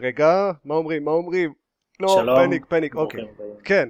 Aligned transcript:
רגע, 0.00 0.50
מה 0.64 0.74
אומרים? 0.74 1.04
מה 1.04 1.10
אומרים? 1.10 1.52
לא, 2.00 2.08
שלום. 2.08 2.46
פניק, 2.46 2.64
פניק, 2.68 2.94
אוקיי. 2.94 3.20
הבאים. 3.20 3.54
כן. 3.64 3.88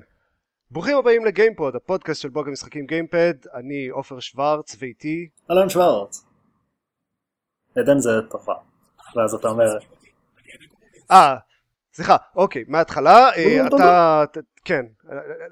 ברוכים 0.71 0.97
הבאים 0.97 1.25
לגיימפוד, 1.25 1.77
הפודקאסט 1.77 2.23
של 2.23 2.29
בוג 2.29 2.49
המשחקים 2.49 2.87
גיימפד, 2.87 3.35
אני 3.55 3.89
עופר 3.89 4.21
שוורץ 4.21 4.77
ואיתי, 4.79 5.29
אלון 5.51 5.69
שוורץ. 5.69 6.25
עדן 7.77 7.99
זה 7.99 8.11
טובה. 8.31 8.55
ואז 9.17 9.35
אתה 9.35 9.49
אומר, 9.49 9.79
אה, 11.11 11.37
סליחה, 11.95 12.17
אוקיי, 12.37 12.65
מההתחלה, 12.69 13.31
אה, 13.37 13.67
אתה, 13.67 14.25
כן, 14.65 14.87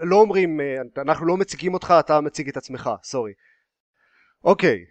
לא 0.00 0.16
אומרים, 0.16 0.60
אה, 0.60 1.02
אנחנו 1.02 1.26
לא 1.26 1.36
מציגים 1.36 1.74
אותך, 1.74 1.94
אתה 2.00 2.20
מציג 2.20 2.48
את 2.48 2.56
עצמך, 2.56 2.90
סורי. 3.02 3.32
אוקיי, 4.44 4.84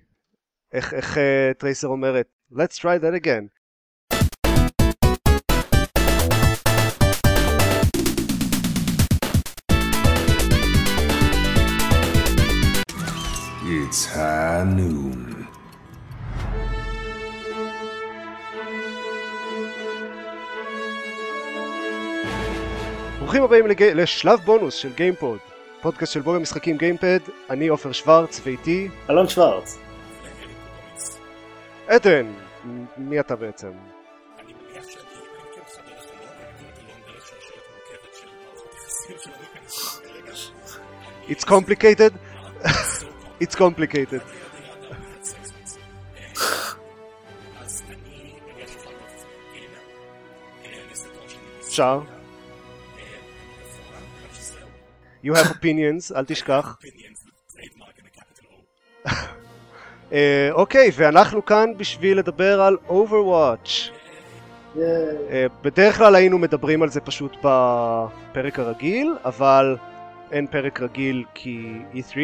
איך 0.73 0.93
איך, 0.93 1.17
אה, 1.17 1.51
טרייסר 1.57 1.87
אומרת, 1.87 2.27
let's 2.51 2.77
try 2.79 3.01
that 3.01 3.23
again. 3.23 3.62
It's 13.75 14.05
high 14.05 14.63
noon. 14.77 15.47
ברוכים 23.19 23.43
הבאים 23.43 23.67
לגי... 23.67 23.93
לשלב 23.93 24.39
בונוס 24.39 24.73
של 24.75 24.93
גיימפוד, 24.93 25.39
פודקאסט 25.81 26.13
של 26.13 26.21
בוג 26.21 26.35
המשחקים 26.35 26.77
גיימפד, 26.77 27.19
אני 27.49 27.67
עופר 27.67 27.91
שוורץ 27.91 28.41
ואיתי, 28.43 28.87
אלון 29.09 29.27
שוורץ. 29.29 29.77
עדן, 31.87 32.25
מ- 32.65 32.85
מי 32.97 33.19
אתה 33.19 33.35
בעצם? 33.35 33.71
It's 41.27 41.43
complicated? 41.45 42.13
It's 43.43 43.55
complicated. 43.55 44.21
אפשר? 51.67 51.99
You 55.23 55.33
have 55.33 55.47
opinions, 55.47 56.15
אל 56.15 56.25
תשכח. 56.25 56.77
אה, 60.13 60.49
אוקיי, 60.51 60.91
ואנחנו 60.95 61.45
כאן 61.45 61.77
בשביל 61.77 62.17
לדבר 62.17 62.61
על 62.61 62.77
Overwatch. 62.89 63.91
אה, 64.77 65.45
בדרך 65.61 65.97
כלל 65.97 66.15
היינו 66.15 66.37
מדברים 66.37 66.83
על 66.83 66.89
זה 66.89 67.01
פשוט 67.01 67.35
בפרק 67.43 68.59
הרגיל, 68.59 69.15
אבל 69.25 69.77
אין 70.31 70.47
פרק 70.47 70.81
רגיל 70.81 71.23
כי 71.33 71.79
E3, 71.93 72.17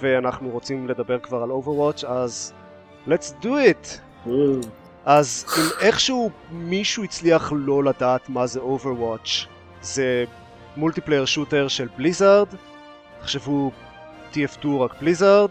ואנחנו 0.00 0.48
רוצים 0.48 0.88
לדבר 0.88 1.18
כבר 1.18 1.42
על 1.42 1.50
Overwatch, 1.50 2.06
אז 2.06 2.54
let's 3.08 3.42
do 3.42 3.46
it! 3.46 3.98
אז 5.04 5.46
אם 5.58 5.86
איכשהו 5.86 6.30
מישהו 6.50 7.04
הצליח 7.04 7.52
לא 7.56 7.84
לדעת 7.84 8.28
מה 8.28 8.46
זה 8.46 8.60
Overwatch, 8.60 9.46
זה 9.82 10.24
multiplayer 10.76 11.24
shooter 11.24 11.68
של 11.68 11.88
Blizzard, 11.96 12.48
תחשבו 13.20 13.70
TF2 14.32 14.66
רק 14.80 15.00
Blizzard, 15.00 15.50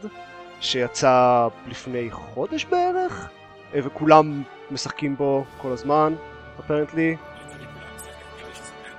שיצא 0.61 1.47
לפני 1.67 2.11
חודש 2.11 2.65
בערך, 2.65 3.29
אה, 3.73 3.79
וכולם 3.83 4.43
משחקים 4.71 5.15
בו 5.15 5.43
כל 5.61 5.71
הזמן, 5.71 6.15
apparently. 6.59 7.15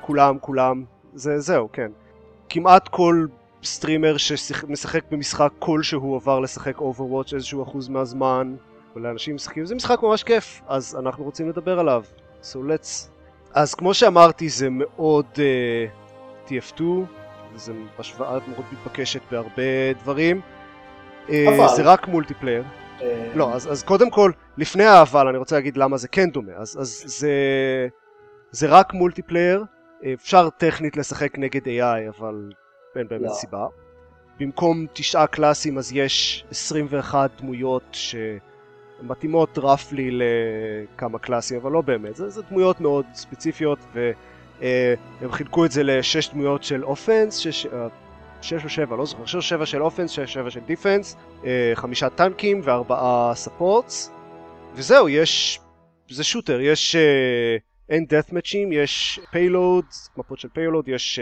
כולם, 0.00 0.38
כולם, 0.40 0.84
זה 1.14 1.38
זהו, 1.38 1.68
כן. 1.72 1.90
כמעט 2.50 2.88
כל 2.88 3.26
streamer 3.64 4.16
שמשחק 4.16 5.00
במשחק 5.10 5.50
כלשהו 5.58 6.14
עבר 6.16 6.40
לשחק 6.40 6.78
Overwatch 6.78 7.34
איזשהו 7.34 7.62
אחוז 7.62 7.88
מהזמן, 7.88 8.54
ולאנשים 8.96 9.34
משחקים, 9.34 9.66
זה 9.66 9.74
משחק 9.74 10.02
ממש 10.02 10.22
כיף, 10.22 10.62
אז 10.68 10.96
אנחנו 11.00 11.24
רוצים 11.24 11.48
לדבר 11.48 11.78
עליו. 11.78 12.04
So 12.42 12.56
let's... 12.56 13.08
אז 13.54 13.74
כמו 13.74 13.94
שאמרתי, 13.94 14.48
זה 14.48 14.68
מאוד 14.70 15.26
אה, 15.34 16.48
TF2, 16.48 16.82
וזה 17.54 17.72
השוואה 17.98 18.38
מאוד 18.48 18.64
מתבקשת 18.72 19.20
בהרבה 19.30 19.92
דברים. 20.02 20.40
אה, 21.28 21.44
אבל- 21.48 21.76
זה 21.76 21.82
רק 21.82 22.08
multiplayer. 22.08 22.64
אה, 23.02 23.32
לא, 23.34 23.54
אז, 23.54 23.72
אז 23.72 23.82
קודם 23.82 24.10
כל, 24.10 24.32
לפני 24.56 24.84
האבל, 24.84 25.28
אני 25.28 25.38
רוצה 25.38 25.56
להגיד 25.56 25.76
למה 25.76 25.96
זה 25.96 26.08
כן 26.08 26.30
דומה. 26.30 26.52
אז, 26.56 26.76
אז 26.80 27.02
זה, 27.06 27.32
זה 28.50 28.66
רק 28.68 28.94
multiplayer, 28.94 29.64
אפשר 30.14 30.50
טכנית 30.50 30.96
לשחק 30.96 31.38
נגד 31.38 31.64
AI, 31.64 32.08
אבל 32.18 32.52
אין 32.96 33.08
באמת 33.08 33.22
לא. 33.22 33.32
סיבה. 33.32 33.66
במקום 34.40 34.86
תשעה 34.92 35.26
קלאסים 35.26 35.78
אז 35.78 35.92
יש 35.92 36.44
21 36.50 37.30
דמויות 37.40 37.96
שמתאימות 39.02 39.58
roughly 39.58 40.10
לכמה 40.12 41.18
קלאסים, 41.18 41.56
אבל 41.56 41.72
לא 41.72 41.80
באמת. 41.80 42.16
זה, 42.16 42.30
זה 42.30 42.42
דמויות 42.42 42.80
מאוד 42.80 43.06
ספציפיות, 43.14 43.78
והם 44.60 45.32
חילקו 45.32 45.64
את 45.64 45.72
זה 45.72 45.82
לשש 45.82 46.28
דמויות 46.28 46.64
של 46.64 46.84
offense, 46.84 47.36
שש, 47.36 47.66
אה, 47.66 47.86
שש 48.42 48.64
או 48.64 48.68
שבע, 48.68 48.96
לא 48.96 49.06
זוכר, 49.06 49.26
שש 49.26 49.34
או 49.34 49.42
שבע 49.42 49.66
של 49.66 49.82
offense, 49.82 50.10
שש 50.10 50.18
או 50.18 50.26
שבע 50.26 50.50
של 50.50 50.60
defense, 50.60 51.16
אה, 51.44 51.72
חמישה 51.74 52.10
טנקים 52.10 52.60
וארבעה 52.64 53.32
supports, 53.34 54.10
וזהו, 54.74 55.08
יש... 55.08 55.60
זה 56.10 56.24
shooter, 56.24 56.60
יש... 56.60 56.96
אה, 56.96 57.56
אין 57.90 58.06
death 58.10 58.32
match 58.32 58.57
ים, 58.57 58.72
יש 58.72 59.20
payload, 59.30 59.84
מפות 60.16 60.38
של 60.38 60.48
payload, 60.48 60.88
יש 60.88 61.20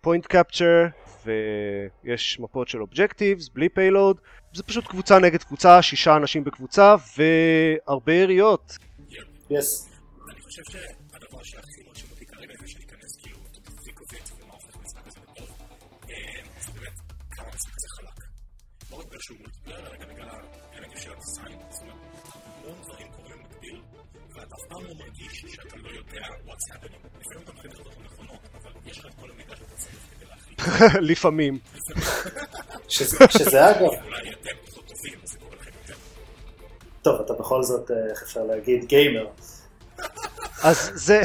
point 0.00 0.26
capture, 0.26 0.86
ויש 1.24 2.40
מפות 2.40 2.68
של 2.68 2.80
objectives, 2.80 3.48
בלי 3.48 3.68
payload. 3.68 4.20
זה 4.54 4.62
פשוט 4.62 4.86
קבוצה 4.86 5.18
נגד 5.18 5.42
קבוצה, 5.42 5.82
שישה 5.82 6.16
אנשים 6.16 6.44
בקבוצה, 6.44 6.94
והרבה 7.16 8.12
יריות. 8.14 8.78
yes. 9.50 9.88
אני 10.32 10.40
חושב 10.40 10.62
שהדבר 10.70 11.42
שהכי 11.42 11.82
מרשים 11.88 12.06
אותי 12.10 12.26
כרגע 12.26 12.54
זה 12.60 12.68
שניכנס 12.68 13.16
כאילו 13.22 13.38
פיקובית 13.84 14.30
ומה 14.42 14.54
הופך 14.54 14.76
משחק 14.76 15.06
הזה 15.06 15.20
אה, 16.10 16.42
זה 16.60 16.72
באמת 16.72 16.98
כמה 17.30 17.46
המשחק 17.52 17.72
הזה 17.76 17.88
חלק. 17.96 18.24
לא 18.90 18.96
רק 18.96 19.06
בגלל 19.06 19.20
שהוא 19.20 19.38
אלא 19.66 19.96
גם 20.00 20.08
בגלל 20.14 20.28
האלמנטים 20.28 20.98
של 21.00 21.10
ה 21.12 21.18
design. 21.18 21.58
זאת 21.70 21.82
אומרת, 21.82 21.96
המון 22.34 22.82
דברים 22.82 23.08
קורים 23.12 23.36
במקביל 23.42 23.80
ואתה 24.34 24.54
אף 24.56 24.64
פעם 24.68 24.84
לא 24.84 24.94
מרגיש 24.94 25.44
לא 25.44 25.50
יודע 26.18 26.52
what's 26.52 26.72
happening. 26.72 27.08
לפעמים 27.20 27.42
אתה 27.44 27.52
מחליט 27.52 27.72
החלטות 27.72 27.92
נכונות 28.04 28.38
אבל 28.54 28.70
יש 28.86 28.98
לך 28.98 29.06
את 29.06 29.10
כל 29.20 29.30
המידע 29.30 29.56
שאתה 29.56 29.74
צריך 29.76 29.96
כדי 30.10 30.26
להחליט. 30.30 31.10
לפעמים. 31.10 31.58
שזה 32.88 33.70
אגב, 33.70 33.80
אולי 33.80 34.30
אתם 34.32 34.50
פחות 34.66 34.86
טובים 34.88 35.18
אז 35.22 35.30
זה 35.30 35.38
קורה 35.38 35.56
לכם 35.56 35.70
יותר. 35.82 35.94
טוב, 37.02 37.20
אתה 37.20 37.32
בכל 37.32 37.62
זאת, 37.62 37.90
אה, 37.90 37.96
איך 38.10 38.22
אפשר 38.22 38.44
להגיד, 38.44 38.84
גיימר. 38.84 39.26
אז 40.62 40.90
זה... 40.94 41.22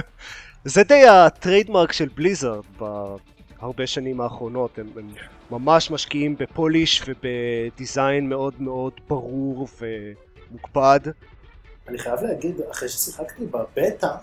זה 0.64 0.82
די 0.82 1.08
הטריידמרק 1.08 1.92
של 1.92 2.08
בליזארד 2.14 2.64
בהרבה 2.78 3.86
שנים 3.86 4.20
האחרונות. 4.20 4.78
הם, 4.78 4.86
הם 4.96 5.14
ממש 5.50 5.90
משקיעים 5.90 6.36
בפוליש 6.38 7.02
ובדיזיין 7.06 8.28
מאוד 8.28 8.54
מאוד 8.62 8.92
ברור 9.08 9.68
ומוקפד. 9.80 11.00
אני 11.88 11.98
חייב 11.98 12.22
להגיד, 12.22 12.60
אחרי 12.70 12.88
ששיחקתי 12.88 13.46
בבטא, 13.46 14.14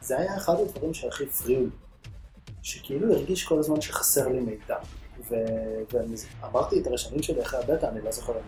זה 0.00 0.18
היה 0.18 0.36
אחד 0.36 0.54
הדברים 0.60 0.94
שהכי 0.94 1.24
הפריעו 1.24 1.62
לי. 1.62 1.70
שכאילו 2.62 3.14
הרגיש 3.14 3.44
כל 3.44 3.58
הזמן 3.58 3.80
שחסר 3.80 4.28
לי 4.28 4.40
מידע. 4.40 4.76
ואמרתי 5.28 6.80
את 6.80 6.86
הרשמים 6.86 7.22
שלי 7.22 7.42
אחרי 7.42 7.60
הבטא, 7.60 7.86
אני 7.86 8.00
לא 8.00 8.10
זוכר 8.10 8.32
אם 8.32 8.42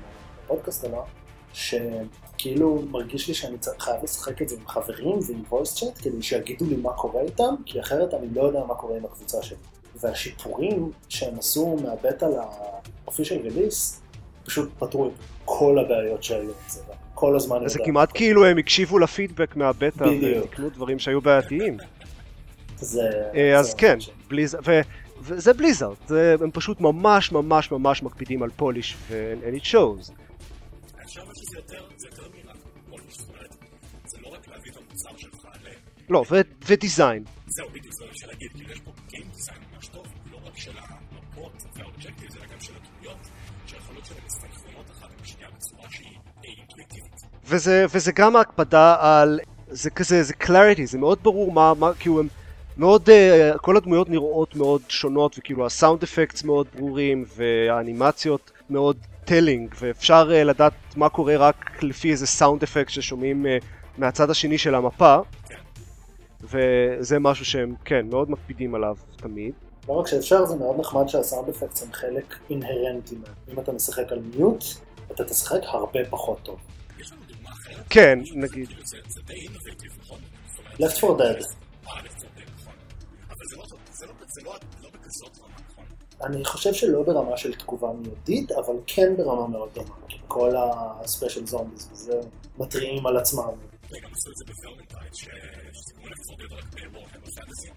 בפודקאסט 0.44 0.84
או 0.84 0.90
לא, 0.90 1.04
שכאילו 1.52 2.82
מרגיש 2.90 3.28
לי 3.28 3.34
שאני 3.34 3.56
חייב 3.78 4.02
לשחק 4.02 4.42
את 4.42 4.48
זה 4.48 4.56
עם 4.56 4.68
חברים 4.68 5.18
ועם 5.28 5.42
voice 5.50 5.78
chat 5.78 6.02
כדי 6.02 6.22
שיגידו 6.22 6.64
לי 6.64 6.76
מה 6.76 6.92
קורה 6.92 7.20
איתם, 7.20 7.54
כי 7.66 7.80
אחרת 7.80 8.14
אני 8.14 8.34
לא 8.34 8.42
יודע 8.42 8.64
מה 8.64 8.74
קורה 8.74 8.96
עם 8.96 9.04
הקבוצה 9.04 9.42
שלי. 9.42 9.58
והשיפורים 10.00 10.92
שהם 11.08 11.38
עשו 11.38 11.76
מהבטא 11.76 12.26
ריליס, 13.30 14.00
פשוט 14.44 14.70
פתרו 14.78 15.06
את 15.06 15.12
כל 15.44 15.78
הבעיות 15.78 16.22
שהיו 16.22 16.42
עם 16.42 16.68
זה. 16.68 16.80
כל 17.18 17.36
הזמן 17.36 17.68
זה. 17.68 17.78
כמעט 17.84 18.10
כאילו 18.14 18.46
הם 18.46 18.58
הקשיבו 18.58 18.98
לפידבק 18.98 19.56
מהבטא. 19.56 20.04
ותיקנו 20.04 20.70
דברים 20.70 20.98
שהיו 20.98 21.20
בעייתיים. 21.20 21.76
זה... 22.76 23.10
אה, 23.34 23.58
אז 23.58 23.66
זה 23.70 23.76
כן, 23.76 23.94
ממש- 23.94 24.10
בליז... 24.28 24.56
ו... 24.66 24.80
וזה 25.20 25.52
בליזארד, 25.52 25.96
זה... 26.06 26.34
הם 26.40 26.50
פשוט 26.50 26.80
ממש 26.80 27.32
ממש 27.32 27.72
ממש 27.72 28.02
מקפידים 28.02 28.42
על 28.42 28.50
פוליש 28.56 28.96
ו-and 29.08 29.62
it 29.62 29.64
shows. 29.64 30.02
זה 30.02 30.12
זה 34.06 34.18
לא. 34.22 34.30
לא. 36.10 36.24
ודיזיין. 36.66 37.24
זהו, 37.46 37.68
בדיוק, 37.68 37.94
זה 37.94 38.04
מה 38.04 38.12
שלהגיד, 38.14 38.50
כאילו 38.54 38.72
יש 38.72 38.80
פה 38.80 38.90
וזה, 47.48 47.86
וזה 47.94 48.12
גם 48.12 48.36
ההקפדה 48.36 48.96
על 49.00 49.40
זה 49.70 49.90
כזה, 49.90 50.22
זה 50.22 50.34
clarity, 50.42 50.84
זה 50.84 50.98
מאוד 50.98 51.18
ברור 51.22 51.52
מה, 51.52 51.72
מה 51.78 51.94
כאילו 51.98 52.20
הם 52.20 52.28
מאוד, 52.76 53.08
אה, 53.08 53.58
כל 53.58 53.76
הדמויות 53.76 54.08
נראות 54.08 54.56
מאוד 54.56 54.82
שונות, 54.88 55.38
וכאילו 55.38 55.66
ה 55.66 55.72
sound 55.72 56.02
effects 56.02 56.44
מאוד 56.44 56.66
ברורים, 56.76 57.24
והאנימציות 57.36 58.50
מאוד 58.70 58.96
telling, 59.24 59.74
ואפשר 59.80 60.30
אה, 60.30 60.44
לדעת 60.44 60.72
מה 60.96 61.08
קורה 61.08 61.36
רק 61.36 61.82
לפי 61.82 62.10
איזה 62.10 62.26
sound 62.26 62.62
effect 62.62 62.90
ששומעים 62.90 63.46
אה, 63.46 63.64
מהצד 63.98 64.30
השני 64.30 64.58
של 64.58 64.74
המפה, 64.74 65.18
וזה 66.42 67.18
משהו 67.18 67.44
שהם, 67.44 67.74
כן, 67.84 68.06
מאוד 68.10 68.30
מקפידים 68.30 68.74
עליו 68.74 68.96
תמיד. 69.16 69.52
לא 69.88 69.92
רק 69.92 70.06
שאפשר, 70.06 70.46
זה 70.46 70.56
מאוד 70.56 70.80
נחמד 70.80 71.08
שה 71.08 71.23
sound 71.23 71.48
effects 71.48 71.82
הם 71.82 71.92
חלק 71.92 72.34
אינהרנטי. 72.50 73.14
אם 73.52 73.60
אתה 73.60 73.72
משחק 73.72 74.12
על 74.12 74.18
mute, 74.34 74.64
אתה 75.12 75.24
תשחק 75.24 75.60
הרבה 75.62 76.00
פחות 76.10 76.38
טוב. 76.42 76.58
כן, 77.90 78.18
נגיד. 78.34 78.68
Left 80.80 81.04
4 81.04 81.24
Dead. 81.24 81.44
אני 86.22 86.44
חושב 86.44 86.72
שלא 86.72 87.02
ברמה 87.02 87.36
של 87.36 87.54
תגובה 87.54 87.88
מיידית, 87.92 88.52
אבל 88.52 88.74
כן 88.86 89.16
ברמה 89.16 89.46
מאוד 89.46 89.68
דומה. 89.74 89.94
כל 90.28 90.54
ה 90.56 90.67
special 90.68 91.46
zombies 91.46 91.88
וזה 91.92 92.20
מתריעים 92.58 93.06
על 93.06 93.16
עצמם. 93.16 93.67
וגם 93.90 94.10
עשו 94.14 94.30
את 94.30 94.36
זה 94.36 94.44
ב 94.52 94.57
Vermintide, 94.57 95.14
שזה 95.14 95.92
כמו 95.96 96.06
Left 96.08 96.34
4 96.34 96.40
יותר 96.40 96.56
רק 96.56 96.64
ב 96.64 96.69
Warhammer 96.69 97.08
Fantasy, 97.36 97.70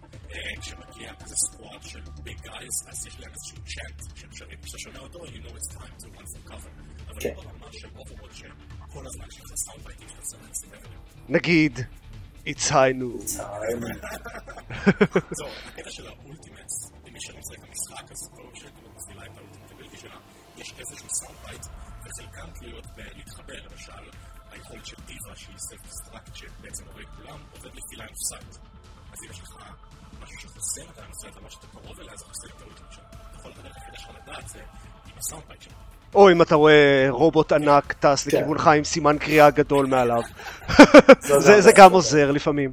כשמגיע 0.62 1.14
כזה 1.16 1.36
squad 1.36 1.84
של 1.84 2.02
big 2.24 2.40
guys, 2.42 2.76
אז 2.88 3.08
יש 3.08 3.20
להם 3.20 3.32
איזשהו 3.32 3.58
chant 3.58 4.18
שהם 4.18 4.30
שרים, 4.32 4.60
כשאתה 4.62 4.80
שומע 4.80 5.00
אותו, 5.00 5.20
you 5.26 5.42
know 5.44 5.54
it's 5.60 5.76
time 5.76 5.96
to 6.02 6.08
run 6.18 6.26
for 6.34 6.52
cover. 6.52 6.72
אבל 7.10 7.22
כן. 7.22 7.34
לא 7.36 7.44
ברמה 7.44 7.68
של 7.72 7.88
אוברווד 7.96 8.32
שכל 8.34 9.04
הזמן 9.08 9.26
יש 9.28 9.40
לך 9.42 9.52
סאונד 9.56 9.84
בייטים 9.86 10.10
שאתה 10.10 10.22
צריך 10.22 10.50
לצלם. 10.50 10.80
נגיד, 11.30 11.80
It's 12.46 12.70
high 12.70 12.94
noon. 13.02 13.26
זהו, 15.32 15.48
הקטע 15.66 15.92
של 15.92 16.08
האולטימטס, 16.08 16.92
אם 17.08 17.14
מי 17.14 17.22
שלא 17.22 17.40
משחק 17.40 17.58
את 17.60 17.64
המשחק, 17.64 18.12
אז 18.12 18.30
כל 18.36 18.44
שכבר 18.56 18.90
מפעילה 18.96 19.26
את 19.26 19.38
האולטימטביליטי 19.38 19.98
שלה, 19.98 20.18
יש 20.58 20.74
איזשהו 20.80 21.08
סאונד 21.10 21.38
בייט, 21.46 21.66
וחלקם 22.04 22.52
תלויות 22.60 22.86
בלהתחבר, 22.96 23.62
למשל, 23.72 24.10
היכולת 24.52 24.86
של 24.86 24.98
דיבה, 25.08 25.36
שהיא 25.36 25.58
סלף 25.58 25.82
דיסטרקט, 25.82 26.36
שבעצם 26.36 26.84
הורג 26.94 27.06
כולם, 27.18 27.40
עובד 27.52 27.70
לפי 27.70 27.96
ליין 27.98 28.10
אוף 28.10 28.18
סייט. 28.18 28.50
אז 29.14 29.24
אם 29.24 29.32
יש 29.32 29.40
לך 29.40 29.56
משהו 30.22 30.40
שחוסם 30.40 30.82
את 30.82 31.14
סייט, 31.14 31.38
ממש 31.42 31.54
שאתה 31.54 31.68
קרוב 31.68 32.00
אליה, 32.00 32.18
זה 32.18 32.26
חוסם 32.26 32.48
את 32.48 32.94
שלה. 32.94 33.04
אתה 33.30 33.38
יכול 33.38 33.52
לדעת 33.52 33.76
היחידה 33.76 33.98
שלך 33.98 34.10
לדעת 34.24 34.48
זה 34.48 34.60
עם 35.06 35.18
ה 35.18 35.22
sound 35.22 35.44
bite 35.48 35.62
שלה. 35.62 35.74
או 36.16 36.32
אם 36.32 36.42
אתה 36.42 36.56
רואה 36.56 37.08
רובוט 37.10 37.52
ענק 37.52 37.94
טס 37.94 38.28
לכיוונך 38.28 38.68
עם 38.68 38.84
סימן 38.84 39.18
קריאה 39.18 39.50
גדול 39.50 39.86
מעליו. 39.86 40.22
זה, 41.22 41.62
זה 41.62 41.72
גם 41.76 41.92
עוזר 41.92 42.32
לפעמים. 42.32 42.72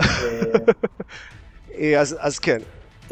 אה, 0.00 0.06
אה, 1.78 2.00
אז, 2.00 2.16
אז 2.20 2.38
כן, 2.38 2.58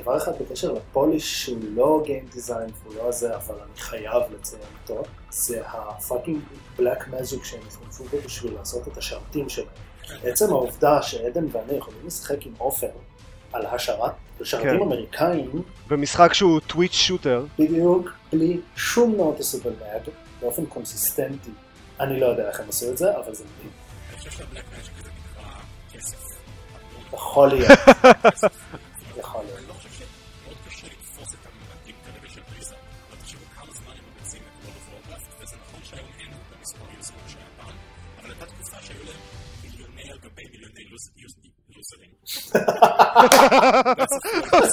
דבר 0.02 0.17
אחד 0.17 0.32
בקשר 0.41 0.73
ל 0.73 0.83
polish 0.83 1.44
שהוא 1.44 1.58
לא 1.75 2.02
game 2.05 2.26
design 2.32 2.70
והוא 2.82 2.94
לא 2.97 3.12
זה, 3.12 3.37
אבל 3.37 3.55
אני 3.55 3.81
חייב 3.81 4.23
לציין 4.32 4.62
אותו, 4.82 5.02
זה 5.31 5.62
ה 5.67 5.76
fucking 5.76 6.41
black 6.76 7.08
magic 7.08 7.44
שהם 7.44 7.61
השתמשו 7.69 8.05
בו 8.05 8.17
בשביל 8.25 8.55
לעשות 8.55 8.88
את 8.88 8.97
השרתים 8.97 9.49
שלהם. 9.49 9.69
עצם 10.25 10.52
העובדה 10.52 11.02
שעדן 11.02 11.44
ואני 11.52 11.79
יכולים 11.79 12.06
לשחק 12.06 12.47
עם 12.47 12.52
עופר 12.58 12.91
על 13.52 13.67
השרת, 13.67 14.12
שרתים 14.43 14.70
כן. 14.70 14.82
אמריקאים, 14.82 15.62
במשחק 15.88 16.32
שהוא 16.32 16.61
טוויץ' 16.67 16.93
שוטר, 16.93 17.44
בדיוק 17.58 18.11
בלי 18.32 18.61
שום 18.76 19.14
נוטיסבל 19.17 19.73
מאג, 19.81 20.02
באופן 20.41 20.67
קונסיסטנטי. 20.67 21.50
אני 22.00 22.20
לא 22.20 22.26
יודע 22.26 22.49
איך 22.49 22.61
הם 22.61 22.69
עשו 22.69 22.91
את 22.91 22.99
זה, 22.99 23.19
אבל 23.19 23.35
זה 23.35 23.44
מדהים. 23.44 23.70
אני 24.08 24.19
חושב 24.19 24.31
שהבלק 24.31 24.64
מג'יק 24.79 24.93
הזה 24.99 25.08
נקרא 25.08 25.52
כסף. 25.93 26.17
יכול 27.12 27.49
להיות. 27.49 27.70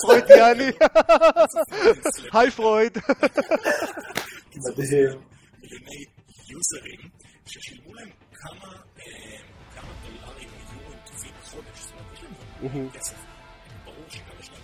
פרוידיאני, 0.02 0.72
היי 2.34 2.52
פרויד. 2.52 2.98
מדהים. 4.56 5.20
מיליוני 5.62 6.06
יוזרים 6.50 7.10
ששילמו 7.46 7.94
להם 7.94 8.10
כמה 8.34 8.74
אה, 9.00 9.82
דולרים 10.04 10.50
יורים 10.74 11.00
טובים 11.06 11.32
בחודש. 11.42 11.80
זאת 11.80 11.92
אומרת, 11.92 12.14
יש 12.14 12.24
להם 12.24 12.34
המון 12.72 12.90
כסף. 12.94 13.16
ברור 13.86 13.96
שגם 14.10 14.24
יש 14.40 14.50
לנו, 14.50 14.60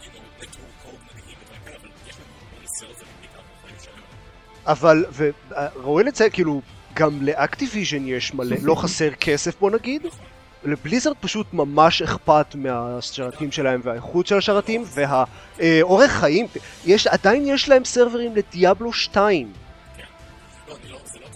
you 0.00 0.04
know, 0.04 0.42
network 0.42 0.84
code 0.84 1.16
מדהים 1.16 1.36
ודברים 1.42 1.60
כאלה, 1.64 1.76
אבל 1.80 1.88
יש 2.06 2.16
לנו 2.16 2.26
המון 2.50 2.66
סרברים 2.78 3.14
בעיקר 3.20 3.40
בחיים 3.58 3.76
שלנו. 3.82 4.02
אבל, 4.66 5.04
וראוי 5.16 6.04
לציין, 6.04 6.30
כאילו, 6.30 6.60
גם 6.94 7.22
לאקטיביז'ן 7.22 8.06
יש 8.06 8.34
מלא, 8.34 8.56
לא 8.62 8.74
חסר 8.74 9.10
כסף 9.10 9.60
בוא 9.60 9.70
נגיד. 9.70 10.02
לבליזרד 10.64 11.16
פשוט 11.20 11.46
ממש 11.52 12.02
אכפת 12.02 12.54
מהשרתים 12.54 13.52
שלהם 13.52 13.80
והאיכות 13.84 14.26
של 14.26 14.38
השרתים 14.38 14.84
והאורך 14.94 16.10
חיים. 16.10 16.46
יש, 16.84 17.06
עדיין 17.06 17.46
יש 17.46 17.68
להם 17.68 17.84
סרברים 17.84 18.36
לדיאבלו 18.36 18.92
2. 18.92 19.52
לא, 20.68 20.74
לא, 20.84 20.98
לא 21.20 21.26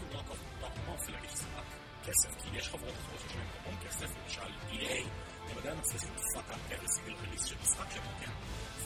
every 6.70 6.88
single 6.88 7.16
release 7.24 7.46
של 7.46 7.54
משחק 7.62 7.86
שלהם, 7.94 8.14
כן? 8.20 8.30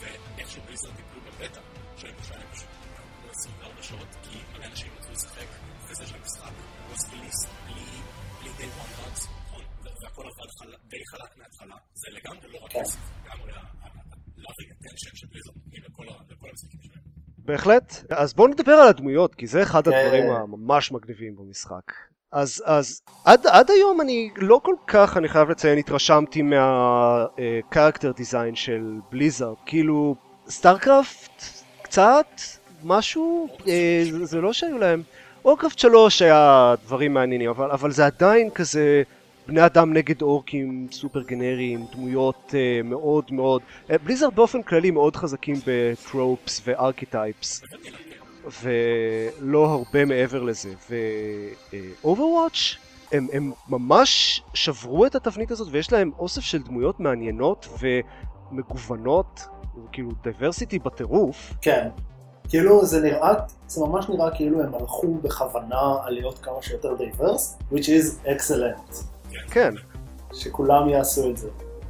ואיך 0.00 0.50
שבליזרד 0.50 0.92
טיפלו 0.96 1.20
בבטא, 1.26 1.60
שהם 1.96 2.14
והכל 10.02 10.22
עבד 10.22 10.76
די 10.88 10.96
חלק 11.10 11.36
מההתחלה, 11.38 11.74
זה 11.94 12.06
לגמרי 12.16 12.52
לא 12.52 12.58
רק 12.64 12.72
כן. 12.72 12.80
כסף, 12.80 12.98
לגמרי 13.24 13.52
ה 13.52 13.69
loving 13.69 14.72
attention 14.72 15.10
של 15.16 15.26
Blizzard 15.26 15.54
נותנים 15.56 15.82
לכל 15.88 16.04
המשחקים 16.50 16.80
שלהם. 16.82 17.00
בהחלט. 17.38 18.04
אז 18.10 18.34
בואו 18.34 18.48
נדבר 18.48 18.72
על 18.72 18.88
הדמויות, 18.88 19.34
כי 19.34 19.46
זה 19.46 19.62
אחד 19.62 19.84
כן. 19.84 19.90
הדברים 19.94 20.30
הממש 20.30 20.92
מגניבים 20.92 21.36
במשחק. 21.36 21.92
אז, 22.32 22.62
אז 22.66 23.00
עד, 23.24 23.46
עד 23.46 23.70
היום 23.70 24.00
אני 24.00 24.30
לא 24.36 24.60
כל 24.64 24.74
כך, 24.86 25.16
אני 25.16 25.28
חייב 25.28 25.50
לציין, 25.50 25.78
התרשמתי 25.78 26.42
מה 26.42 26.73
character 26.73 28.12
design 28.12 28.54
של 28.54 28.94
Blizzard. 29.10 29.56
כאילו, 29.66 30.14
StarCraft 30.48 31.42
קצת, 31.82 32.26
משהו, 32.84 33.48
אה, 33.68 34.02
זה- 34.10 34.24
זה 34.24 34.40
לא 34.40 34.52
שהיו 34.52 34.78
להם. 34.78 35.02
Warcraft 35.44 35.78
3 35.78 36.22
היה 36.22 36.74
דברים 36.84 37.14
מעניינים, 37.14 37.50
אבל, 37.50 37.70
אבל 37.70 37.90
זה 37.90 38.06
עדיין 38.06 38.50
כזה 38.50 39.02
בני 39.50 39.66
אדם 39.66 39.92
נגד 39.92 40.22
אורקים 40.22 40.86
סופר 40.92 41.22
גנריים, 41.22 41.86
דמויות 41.92 42.54
אה, 42.54 42.80
מאוד 42.84 43.24
מאוד... 43.30 43.62
אה, 43.90 43.98
Blizzard 43.98 44.34
באופן 44.34 44.62
כללי 44.62 44.90
מאוד 44.90 45.16
חזקים 45.16 45.56
ב 45.66 45.80
tropes 45.80 46.62
ו 46.64 46.72
archetypes. 46.72 47.62
ולא 48.62 49.66
הרבה 49.66 50.04
מעבר 50.04 50.42
לזה. 50.42 50.72
ו-Overwatch, 50.90 52.78
הם, 53.12 53.26
הם 53.32 53.52
ממש 53.68 54.42
שברו 54.54 55.06
את 55.06 55.14
התבנית 55.14 55.50
הזאת 55.50 55.68
ויש 55.70 55.92
להם 55.92 56.10
אוסף 56.18 56.40
של 56.40 56.62
דמויות 56.62 57.00
מעניינות 57.00 57.68
ומגוונות, 58.52 59.40
כאילו 59.92 60.10
diversity 60.22 60.78
בטירוף. 60.78 61.54
כן. 61.62 61.88
כאילו 62.48 62.84
זה 62.86 63.00
נראה, 63.00 63.34
זה 63.66 63.84
ממש 63.84 64.08
נראה 64.08 64.30
כאילו 64.30 64.62
הם 64.62 64.74
הלכו 64.74 65.14
בכוונה 65.14 65.96
על 66.02 66.14
להיות 66.14 66.38
כמה 66.38 66.62
שיותר 66.62 66.94
diverse, 66.94 67.58
which 67.72 67.86
is 67.86 68.26
excellent. 68.26 69.19
כן, 69.50 69.74
שכולם 70.32 70.88
יעשו 70.88 71.30
את 71.30 71.36
זה. 71.36 71.48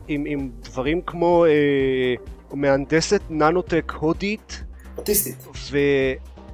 עם, 0.08 0.24
עם 0.26 0.50
דברים 0.62 1.02
כמו 1.02 1.44
אה, 1.44 2.14
מהנדסת 2.52 3.20
nanotech 3.30 3.92
הודית 3.96 4.64
אוטיסטית. 4.98 5.46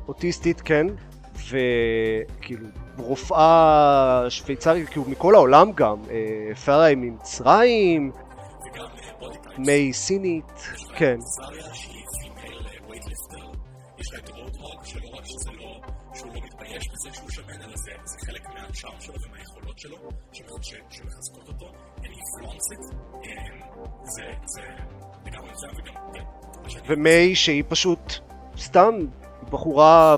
ואוטיסטית, 0.07 0.61
כן, 0.61 0.87
וכאילו 1.35 2.67
רופאה 2.97 4.27
שוויצרית, 4.29 4.89
כאילו 4.89 5.05
מכל 5.09 5.35
העולם 5.35 5.73
גם, 5.75 5.97
אה, 6.11 6.55
Pharah 6.55 6.95
ממצרים, 6.97 8.11
וגם 8.11 8.87
בודי 9.21 9.37
טייפס. 9.43 9.59
מיי 9.59 9.93
סינית, 9.93 10.63
כן. 10.97 11.19
Um, 22.75 23.87
זה, 24.05 24.23
זה 24.45 24.61
לגמרי 25.27 25.51
מצוין 25.51 25.73
וגם, 25.77 25.95
ומיי 26.87 27.35
שהיא 27.35 27.65
פשוט 27.69 28.13
סתם 28.59 28.95
בחורה. 29.51 30.17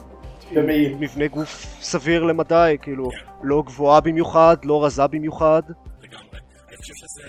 עם 0.50 0.67
מבנה 1.00 1.26
גוף 1.26 1.76
סביר 1.81 2.23
למדי, 2.23 2.76
כאילו 2.83 3.11
לא 3.43 3.62
גבוהה 3.67 4.00
במיוחד, 4.00 4.57
לא 4.64 4.85
רזה 4.85 5.07
במיוחד. 5.07 5.62
לגמרי. 6.00 6.38
אני 6.69 6.76
חושב 6.76 6.95
שזה 6.95 7.23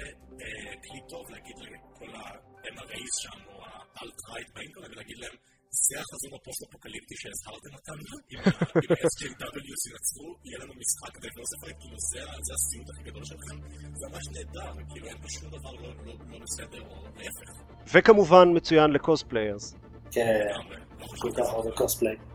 זה 5.89 5.95
החזון 6.03 6.31
הפוסט-אפוקליפטי 6.37 7.15
שהזהרתם 7.21 7.71
אותנו, 7.77 8.03
אם 8.31 8.39
ה 8.45 8.72
SJWs 8.72 9.81
ינצחו, 9.89 10.27
יהיה 10.45 10.57
לנו 10.61 10.73
משחק 10.81 11.13
ספק, 11.53 11.73
כאילו 11.79 11.95
זה 12.47 12.53
הסיוט 12.57 12.87
הכי 12.89 13.03
גדול 13.09 13.23
שלכם, 13.25 13.55
זה 13.99 14.05
ממש 14.11 14.23
נהדר, 14.35 14.71
כאילו 14.89 15.07
אין 15.07 15.17
פה 15.21 15.29
שום 15.29 15.49
דבר 15.49 15.71
לא 15.71 15.89
לא- 16.05 16.13
לא 16.31 16.37
בסדר, 16.43 16.81
או 16.89 16.95
להפך. 17.17 17.49
וכמובן 17.93 18.47
מצוין 18.55 18.91
ל 18.91 18.98
cosplayers. 18.98 19.75
כן. 20.11 20.45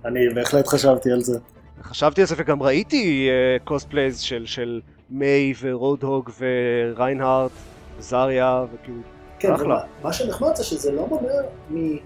אני 0.05 0.21
בהחלט 0.35 0.67
חשבתי 0.67 1.11
על 1.11 1.21
זה. 1.21 1.39
חשבתי 1.83 2.21
על 2.21 2.27
זה 2.27 2.35
וגם 2.39 2.63
ראיתי 2.63 3.29
cosplays 3.65 4.21
של, 4.21 4.47
של 4.47 4.81
Mei 5.11 5.53
ו 5.61 5.69
Roadhog 5.69 6.31
ו 6.39 6.49
Reinhardt, 6.49 7.53
Zarya, 7.99 8.65
וכאילו, 8.75 9.01
כן, 9.39 9.53
אחלה. 9.53 9.81
מה 10.03 10.13
שנחמד 10.13 10.57
זה 10.57 10.65
שזה 10.65 10.93
לא 10.93 11.07
מונע 11.07 11.33
מ... 11.71 11.97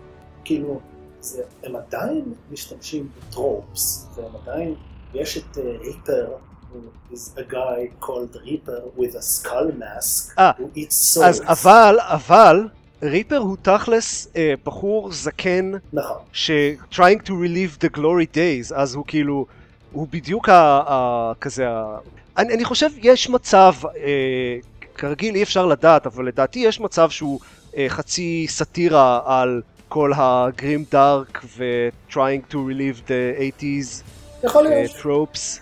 כאילו, 0.44 0.80
זה, 1.20 1.42
הם 1.64 1.76
עדיין 1.76 2.24
משתמשים 2.50 3.08
ב 3.18 3.29
tropes, 3.29 4.06
והם 4.16 4.32
עדיין, 4.42 4.74
יש 5.14 5.38
את 5.38 5.58
Reaper, 5.80 6.26
uh, 6.72 7.14
is 7.14 7.38
a 7.38 7.52
guy 7.52 8.04
called 8.04 8.36
Reaper 8.46 8.98
with 9.00 9.14
a 9.14 9.22
skull 9.22 9.70
mask, 9.80 10.34
אה, 10.38 10.50
who 10.58 10.78
eats 10.78 11.14
souls. 11.18 11.24
אז 11.24 11.42
אבל, 11.46 11.96
אבל, 12.00 12.68
Reaper 13.02 13.36
הוא 13.36 13.56
תכלס 13.62 14.28
אה, 14.36 14.54
בחור 14.64 15.12
זקן 15.12 15.72
נכון, 15.92 16.16
ש- 16.32 16.50
trying 16.92 17.22
to 17.26 17.30
relive 17.30 17.84
the 17.84 17.96
glory 17.98 18.34
days, 18.34 18.74
אז 18.74 18.94
הוא 18.94 19.04
כאילו, 19.06 19.46
הוא 19.92 20.06
בדיוק 20.10 20.48
ה... 20.48 20.82
ה- 20.86 21.32
כזה 21.40 21.68
ה... 21.68 21.98
אני, 22.38 22.54
אני 22.54 22.64
חושב 22.64 22.88
יש 22.96 23.30
מצב, 23.30 23.72
אה, 23.96 24.56
כרגיל 24.94 25.34
אי 25.34 25.42
אפשר 25.42 25.66
לדעת, 25.66 26.06
אבל 26.06 26.26
לדעתי 26.28 26.58
יש 26.58 26.80
מצב 26.80 27.10
שהוא 27.10 27.40
אה, 27.76 27.86
חצי 27.88 28.46
סאטירה 28.48 29.20
על 29.24 29.62
כל 29.88 30.12
הגרים 30.16 30.84
דארק 30.90 31.44
ו-trying 31.56 32.52
to 32.52 32.54
relive 32.54 33.08
the 33.08 33.40
80's 33.60 34.02
יכול 34.44 34.66
אה, 34.66 34.70
להיות. 34.70 34.90
tropes. 34.96 35.60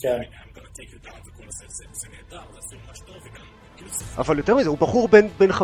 כן? 0.00 0.20
אבל 4.18 4.38
יותר 4.38 4.54
מזה, 4.54 4.68
הוא 4.68 4.78
בחור 4.78 5.08
בן, 5.08 5.26
בן 5.38 5.50
50-60 5.50 5.54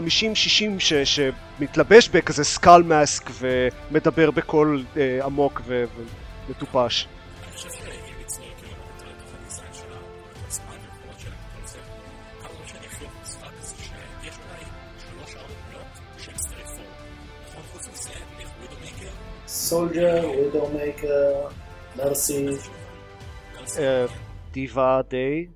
ש, 0.78 0.92
שמתלבש 0.92 2.08
בכזה 2.08 2.44
סקל 2.44 2.82
מאסק 2.82 3.30
ומדבר 3.40 4.30
בקול 4.30 4.84
אה, 4.96 5.18
עמוק 5.24 5.60
ו- 5.66 5.84
ומטופש. 6.48 7.06
אני 7.46 7.52
חושב 7.52 7.85
Widowmaker, 19.72 21.48
Mercy, 21.96 22.46
אה, 23.78 24.06
D.Va 24.52 25.00
די. 25.08 25.46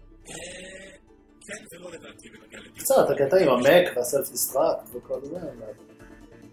קצת, 2.77 3.11
הקטע 3.11 3.37
עם 3.37 3.49
ה 3.49 3.58
mech 3.58 3.97
וה 3.97 4.08
self 4.08 4.31
destruct 4.31 4.95
וכל 4.95 5.21
זה, 5.23 5.37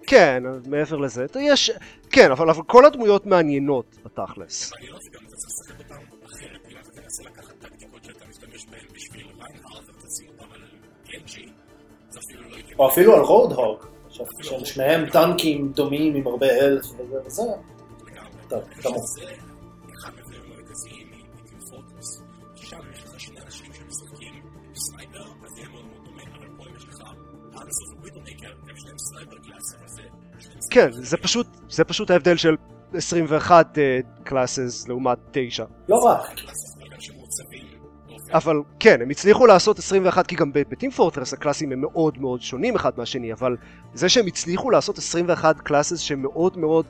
כן, 0.07 0.43
מעבר 0.65 0.97
לזה, 0.97 1.25
יש... 1.39 1.71
כן, 2.09 2.31
אבל, 2.31 2.49
אבל 2.49 2.63
כל 2.63 2.85
הדמויות 2.85 3.25
מעניינות 3.25 3.95
בתכלס. 4.05 4.73
או 12.79 12.89
אפילו 12.89 13.15
על 13.15 13.21
רודהוג, 13.21 13.86
עכשיו, 14.21 14.43
שהם 14.43 14.65
שניהם 14.65 15.09
טנקים 15.09 15.71
דומים 15.71 16.15
עם 16.15 16.27
הרבה 16.27 16.47
אלף 16.47 16.85
וזה 16.85 17.17
וזה, 17.25 17.41
אני 18.51 18.81
כמוך. 18.81 19.05
כן. 30.69 30.91
זה 30.91 31.17
פשוט, 31.17 31.47
זה 31.69 31.83
פשוט 31.83 32.11
ההבדל 32.11 32.37
של 32.37 32.55
21 32.93 33.77
קלאסס 34.23 34.87
לעומת 34.87 35.17
9. 35.31 35.65
לא 35.89 35.97
רק, 35.97 36.21
אבל 38.33 38.61
כן, 38.79 39.01
הם 39.01 39.09
הצליחו 39.09 39.45
לעשות 39.45 39.79
21, 39.79 40.27
כי 40.27 40.35
גם 40.35 40.51
ב 40.53 40.61
Team 40.61 40.91
Fortress 40.91 41.33
הקלאסים 41.33 41.71
הם 41.71 41.81
מאוד 41.81 42.17
מאוד 42.17 42.41
שונים 42.41 42.75
אחד 42.75 42.91
מהשני, 42.97 43.33
אבל 43.33 43.57
זה 43.93 44.09
שהם 44.09 44.27
הצליחו 44.27 44.69
לעשות 44.69 44.97
21 44.97 45.61
classes 45.61 45.99
שהם 45.99 46.25
מאוד 46.57 46.85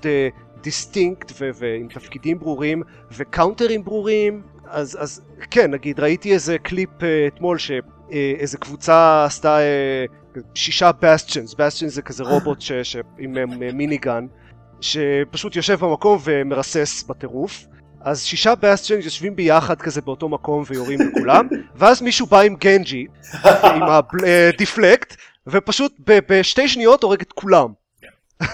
distinct 0.61 1.31
ועם 1.39 1.87
תפקידים 1.87 2.39
ברורים 2.39 2.83
וקאונטרים 3.11 3.83
ברורים, 3.83 4.41
אז, 4.69 4.97
אז 5.01 5.21
כן, 5.51 5.71
נגיד 5.71 5.99
ראיתי 5.99 6.33
איזה 6.33 6.57
קליפ 6.57 7.03
אה, 7.03 7.27
אתמול 7.27 7.57
שאיזה 7.57 8.57
קבוצה 8.57 9.25
עשתה 9.25 9.59
אה, 9.59 10.05
שישה 10.53 10.91
בסטיונס, 11.01 11.53
בסטיונס 11.53 11.93
זה 11.93 12.01
כזה 12.01 12.23
רובוט 12.23 12.61
ש, 12.61 12.71
ש, 12.71 12.97
עם 13.17 13.37
אה, 13.37 13.45
minigun, 13.73 14.25
שפשוט 14.81 15.55
יושב 15.55 15.79
במקום 15.79 16.19
ומרסס 16.23 17.03
בטירוף. 17.03 17.65
אז 18.01 18.23
שישה 18.23 18.55
בסטיונס 18.55 19.05
יושבים 19.05 19.35
ביחד 19.35 19.81
כזה 19.81 20.01
באותו 20.01 20.29
מקום 20.29 20.63
ויורים 20.67 20.99
בכולם, 20.99 21.47
ואז 21.75 22.01
מישהו 22.01 22.25
בא 22.25 22.39
עם 22.39 22.55
Genji, 22.55 23.05
עם 23.43 23.81
ה 23.83 23.98
deflect, 23.98 25.15
ופשוט 25.47 25.93
ב- 26.07 26.19
בשתי 26.29 26.67
שניות 26.67 27.03
הורג 27.03 27.21
את 27.21 27.31
כולם. 27.31 27.73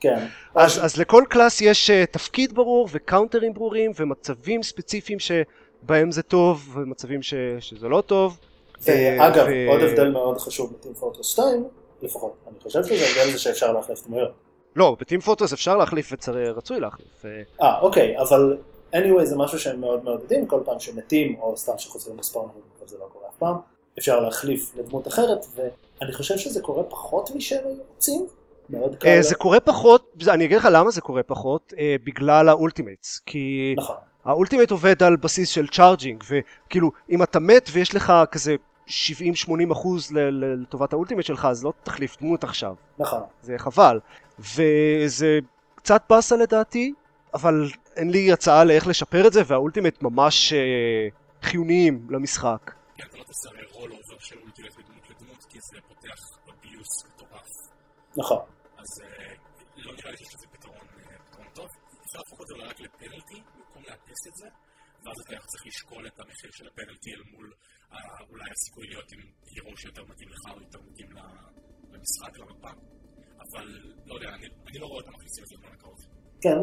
כן. 0.00 0.26
אז, 0.54 0.84
אז 0.84 0.96
לכל 0.96 1.24
class 1.28 1.60
יש 1.60 1.90
אה, 1.90 2.06
תפקיד 2.12 2.54
ברור 2.54 2.88
וקאונטרים 2.92 3.54
ברורים 3.54 3.92
ומצבים 3.96 4.62
ספציפיים 4.62 5.18
שבהם 5.18 6.10
זה 6.10 6.22
טוב 6.22 6.76
ומצבים 6.76 7.22
ש, 7.22 7.34
שזה 7.60 7.88
לא 7.88 8.00
טוב. 8.00 8.38
ואגב, 8.82 9.46
ו- 9.48 9.68
עוד 9.68 9.80
הבדל 9.80 10.10
מאוד 10.10 10.38
חשוב 10.38 10.72
ב 10.72 10.76
Team 10.76 10.94
Fortress 10.94 11.26
2, 11.32 11.64
לפחות, 12.02 12.36
אני 12.48 12.60
חושב 12.62 12.84
שזה 12.84 12.94
הבדל 12.94 13.32
זה 13.32 13.38
שאפשר 13.38 13.72
להחליף 13.72 14.06
דמויות. 14.06 14.47
לא, 14.78 14.96
ב 15.00 15.04
Team 15.04 15.20
Fortress 15.20 15.52
אפשר 15.52 15.76
להחליף 15.76 16.12
ורצוי 16.28 16.80
להחליף. 16.80 17.24
אה, 17.24 17.30
אה, 17.62 17.80
אוקיי, 17.80 18.20
אבל 18.20 18.56
anyway 18.94 19.24
זה 19.24 19.36
משהו 19.36 19.58
שהם 19.58 19.80
מאוד 19.80 20.04
מעודדים, 20.04 20.46
כל 20.46 20.60
פעם 20.64 20.80
שמתים, 20.80 21.36
או 21.40 21.56
סתם 21.56 21.72
שחוזרים 21.78 22.18
ל 22.18 22.23
spawn, 22.23 22.50
אבל 22.78 22.88
זה 22.88 22.96
לא 22.98 23.06
קורה 23.12 23.28
אף 23.28 23.34
פעם, 23.38 23.56
אפשר 23.98 24.20
להחליף 24.20 24.72
לדמות 24.76 25.08
אחרת, 25.08 25.46
ואני 25.54 26.12
חושב 26.12 26.38
שזה 26.38 26.60
קורה 26.62 26.82
פחות 26.82 27.30
משהם 27.34 27.64
היו 27.66 27.76
רוצים, 27.94 28.26
מאוד 28.70 28.96
קל. 28.96 29.08
אה, 29.08 29.22
זה 29.22 29.34
קורה 29.34 29.60
פחות, 29.60 30.12
אני 30.28 30.44
אגיד 30.44 30.56
לך 30.56 30.68
למה 30.72 30.90
זה 30.90 31.00
קורה 31.00 31.22
פחות, 31.22 31.72
אה, 31.78 31.96
בגלל 32.04 32.48
ה 32.48 32.55
ultimates. 32.55 33.22
כי 33.26 33.74
נכון, 33.78 33.96
ה 34.24 34.29
ultimate 34.29 34.70
עובד 34.70 35.02
על 35.02 35.16
בסיס 35.16 35.48
של 35.48 35.68
charging, 35.68 36.24
וכאילו 36.30 36.90
אם 37.10 37.22
אתה 37.22 37.40
מת 37.40 37.68
ויש 37.72 37.94
לך 37.94 38.12
כזה 38.30 38.54
70-80 38.88 38.90
אחוז 39.72 40.12
ל- 40.12 40.18
ל- 40.18 40.62
לטובת 40.62 40.92
ה 40.92 40.96
ultimate 40.96 41.26
שלך, 41.26 41.44
אז 41.50 41.64
לא 41.64 41.72
תחליף 41.82 42.16
דמות 42.20 42.44
עכשיו. 42.44 42.74
נכון. 42.98 43.20
זה 43.42 43.54
חבל. 43.58 43.98
וזה 44.38 45.38
קצת 45.74 46.02
באסה 46.10 46.36
לדעתי, 46.36 46.92
אבל 47.34 47.54
אין 47.96 48.10
לי 48.10 48.32
הצעה 48.32 48.64
לאיך 48.64 48.86
לשפר 48.86 49.26
את 49.26 49.32
זה, 49.32 49.42
וה 49.46 49.57
ultimate 49.57 50.02
ממש 50.02 50.52
אה, 50.52 51.08
חיוניים 51.42 52.06
למשחק. 52.10 52.72
כן, 52.96 53.04
אתה 53.08 53.18
לא 53.18 53.24
תעשה 53.24 53.48
הרי 53.48 53.66
rollover 53.72 54.18
של 54.18 54.38
ultimate 54.38 54.78
מדמות 54.78 55.10
לדמות, 55.10 55.44
כי 55.48 55.58
זה 55.60 55.78
פותח 55.88 56.18
abuse 56.50 57.04
מטורף. 57.06 57.48
נכון. 58.16 58.42
אז 58.78 59.02
אה, 59.02 59.34
לא 59.76 59.92
נראה 59.92 60.10
לי 60.10 60.16
שיש 60.16 60.34
לזה 60.34 60.46
פתרון 60.52 60.76
אה, 60.76 61.18
פתרון 61.30 61.46
טוב. 61.54 61.66
אפשר 62.06 62.18
להפוך 62.18 62.40
את 62.42 62.46
זה 62.46 62.54
רק 62.68 62.80
לפנלטי, 62.80 63.40
במקום 63.56 63.82
לאפס 63.88 64.26
את 64.28 64.34
זה, 64.36 64.48
ואז 65.04 65.16
אתה 65.24 65.46
צריך 65.46 65.66
לשקול 65.66 66.06
את 66.06 66.20
המחיר 66.20 66.50
של 66.52 66.66
הפנלטי 66.66 67.10
אל 67.14 67.22
מול 67.32 67.52
אולי 68.30 68.50
הסיכוי 68.50 68.86
להיות 68.86 69.12
עם 69.12 69.20
הירו 69.50 69.76
שיותר 69.76 70.02
מתאים 70.04 70.28
לך 70.28 70.54
או 70.54 70.60
יותר 70.60 70.78
מתאים 70.90 71.08
למשחק, 71.92 72.38
למפה. 72.38 72.70
אבל 73.40 73.64
לא 74.06 74.14
יודע, 74.14 74.28
אני 74.28 74.46
אני 74.70 74.78
לא 74.78 74.86
רואה 74.86 74.98
אותם 74.98 75.10
מכניסים 75.14 75.44
את 75.44 75.48
זה 75.48 75.56
בזמן 75.56 75.70
הקרוב. 75.78 75.98
כן, 76.40 76.58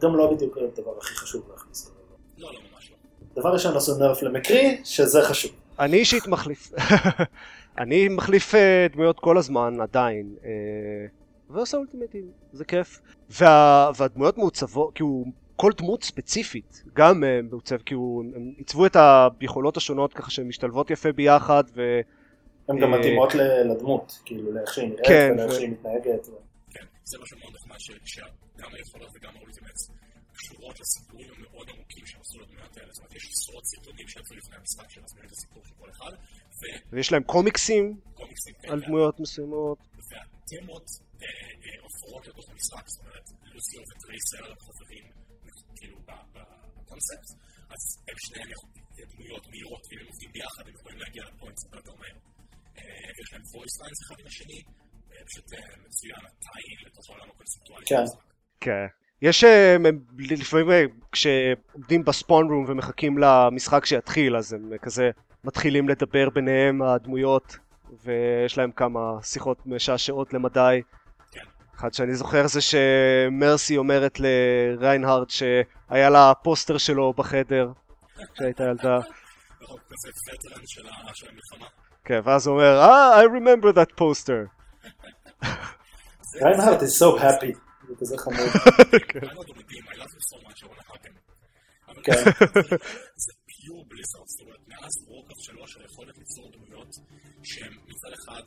גם 0.00 0.16
לא 0.16 0.32
בדיוק 0.34 0.58
הדבר 0.58 0.98
הכי 0.98 1.14
חשוב 1.14 1.50
להכניס 1.50 1.84
כרגע. 1.84 1.98
לא, 2.38 2.52
לא, 2.52 2.60
ממש 2.72 2.90
לא. 2.90 3.40
דבר 3.40 3.52
ראשון 3.52 3.76
עשו 3.76 3.98
נרף 3.98 4.22
למקרי, 4.22 4.80
שזה 4.84 5.22
חשוב. 5.22 5.50
אני 5.78 5.96
אישית 5.96 6.26
מחליף. 6.26 6.72
אני 7.78 8.08
מחליף 8.08 8.54
אה, 8.54 8.86
דמויות 8.92 9.20
כל 9.20 9.38
הזמן, 9.38 9.80
עדיין. 9.80 10.34
אה, 10.44 10.50
ועושה 11.50 11.76
אולטימטים, 11.76 12.24
זה 12.52 12.64
כיף. 12.64 13.00
וה, 13.30 13.90
והדמויות 13.96 14.38
מעוצבות, 14.38 14.94
כאילו, 14.94 15.24
כל 15.56 15.72
דמות 15.76 16.02
ספציפית, 16.04 16.82
גם 16.94 17.24
אה, 17.24 17.40
מעוצב, 17.50 17.76
כאילו, 17.76 18.22
הם 18.36 18.52
עיצבו 18.56 18.86
את 18.86 18.96
היכולות 19.40 19.76
השונות 19.76 20.14
ככה 20.14 20.30
שהן 20.30 20.48
משתלבות 20.48 20.90
יפה 20.90 21.12
ביחד, 21.12 21.64
ו... 21.74 22.00
הן 22.68 22.76
גם 22.82 22.94
אה, 22.94 22.98
מתאימות 22.98 23.34
ל- 23.34 23.62
לדמות, 23.70 24.06
כאילו 24.24 24.52
לאיך 24.52 24.74
שהיא 24.74 24.88
נראית 24.88 25.06
כן, 25.06 25.30
ולאיך 25.32 25.50
ו- 25.50 25.54
שהיא 25.54 25.68
מתנהגת. 25.74 26.22
כן, 26.74 26.84
זה 27.10 27.16
משהו 27.22 27.38
מאוד 27.38 27.52
נחמד 27.56 27.76
שגם 28.12 28.70
היכולות 28.76 29.10
וגם 29.14 29.32
האולטימטס 29.36 29.82
קשורות 30.38 30.76
לסיפורים 30.80 31.28
המאוד 31.36 31.66
עמוקים 31.74 32.06
שהם 32.06 32.20
עשו 32.20 32.40
לדמויות 32.40 32.76
האלה. 32.76 32.88
זאת 32.92 32.98
אומרת, 32.98 33.14
יש 33.16 33.24
עשרות 33.36 33.64
סרטונים 33.66 34.08
שיצאו 34.08 34.36
לפני 34.36 34.56
המשחק 34.60 34.90
שמסבירים 34.90 35.28
את 35.28 35.32
הסיפור 35.36 35.62
של 35.66 35.74
כל 35.80 35.90
אחד, 35.90 36.12
ויש 36.92 37.12
להם 37.12 37.22
קומיקסים 37.22 37.84
כאלה. 38.62 38.72
על 38.72 38.80
דמויות 38.86 39.20
מסוימות. 39.20 39.78
והתמות 40.08 40.86
אה, 41.22 41.26
אה, 41.64 41.76
עוברות 41.86 42.26
לתוך 42.28 42.46
המשחק, 42.52 42.84
זאת 42.92 43.00
אומרת, 43.04 43.26
לוסיו 43.54 43.82
וטרייסר 43.90 44.42
החברים, 44.52 45.04
כאילו, 45.76 45.96
בקונספט, 46.06 47.28
אז 47.74 47.82
הם 48.08 48.16
שניהם 48.24 48.48
דמויות 49.12 49.44
מהירות, 49.50 49.82
ואם 49.88 49.98
הם 50.00 50.06
עובדים 50.06 50.30
ביחד, 50.32 50.62
הם 50.68 50.74
יכולים 50.78 50.98
להגיע 50.98 51.22
לפוינטס 51.28 51.64
הרבה 51.64 51.76
יותר 51.76 51.94
מהר. 52.00 52.16
יש 53.20 53.32
להם 53.32 53.42
voice 53.42 53.82
lines 53.82 54.06
אחד 54.06 54.20
עם 54.20 54.26
השני, 54.26 54.62
אה, 55.12 55.24
פשוט 55.26 55.52
אה, 55.54 55.58
מצוין 55.86 56.16
הטייל 56.16 56.86
לתוך 56.86 57.10
העולם 57.10 57.30
הקונספטואלי 57.34 57.86
של 57.86 57.94
כן. 57.94 58.00
המשחק. 58.00 58.18
כן. 58.60 58.86
יש 59.22 59.44
אה, 59.44 59.76
לפעמים 60.18 60.66
כשעומדים 61.12 62.04
בספון 62.04 62.48
רום 62.50 62.64
ומחכים 62.68 63.18
למשחק 63.18 63.86
שיתחיל 63.86 64.36
אז 64.36 64.52
הם 64.52 64.70
כזה 64.82 65.10
מתחילים 65.44 65.88
לדבר 65.88 66.30
ביניהם 66.30 66.82
הדמויות 66.82 67.56
ויש 68.04 68.58
להם 68.58 68.72
כמה 68.72 69.00
שיחות 69.22 69.66
משעשעות 69.66 70.34
למדי. 70.34 70.80
כן. 71.32 71.40
אחד 71.76 71.94
שאני 71.94 72.14
זוכר 72.14 72.46
זה 72.46 72.60
שמרסי 72.60 73.76
אומרת 73.76 74.20
לריינהארד 74.20 75.30
שהיה 75.30 76.10
לה 76.10 76.32
פוסטר 76.42 76.78
שלו 76.78 77.12
בחדר 77.12 77.72
כשהייתה 78.34 78.64
ילדה. 78.64 78.98
נכון, 79.62 79.78
של 81.14 81.28
המלחמה. 81.28 81.66
כן, 82.08 82.20
ואז 82.24 82.46
הוא 82.46 82.54
אומר, 82.54 82.74
אה, 82.80 83.22
I 83.22 83.24
remember 83.38 83.70
that 83.78 83.90
poster. 84.00 84.40
ריינהארט 86.42 86.80
is 86.82 86.94
so 87.02 87.20
happy. 87.20 87.52
זה 88.00 88.16
כזה. 88.18 88.48
אבל 91.88 92.02
כן. 92.04 92.12
זה 93.24 93.32
פיור 93.50 93.84
בליזארד, 93.88 94.26
זאת 94.26 94.40
אומרת, 94.40 94.62
מאז 94.68 94.92
וורקאפט 95.08 95.40
3 95.40 95.76
היכולת 95.76 96.18
ליצור 96.18 96.50
דמויות 96.52 96.88
שהן 97.42 97.72
מצד 97.88 98.12
אחד 98.18 98.42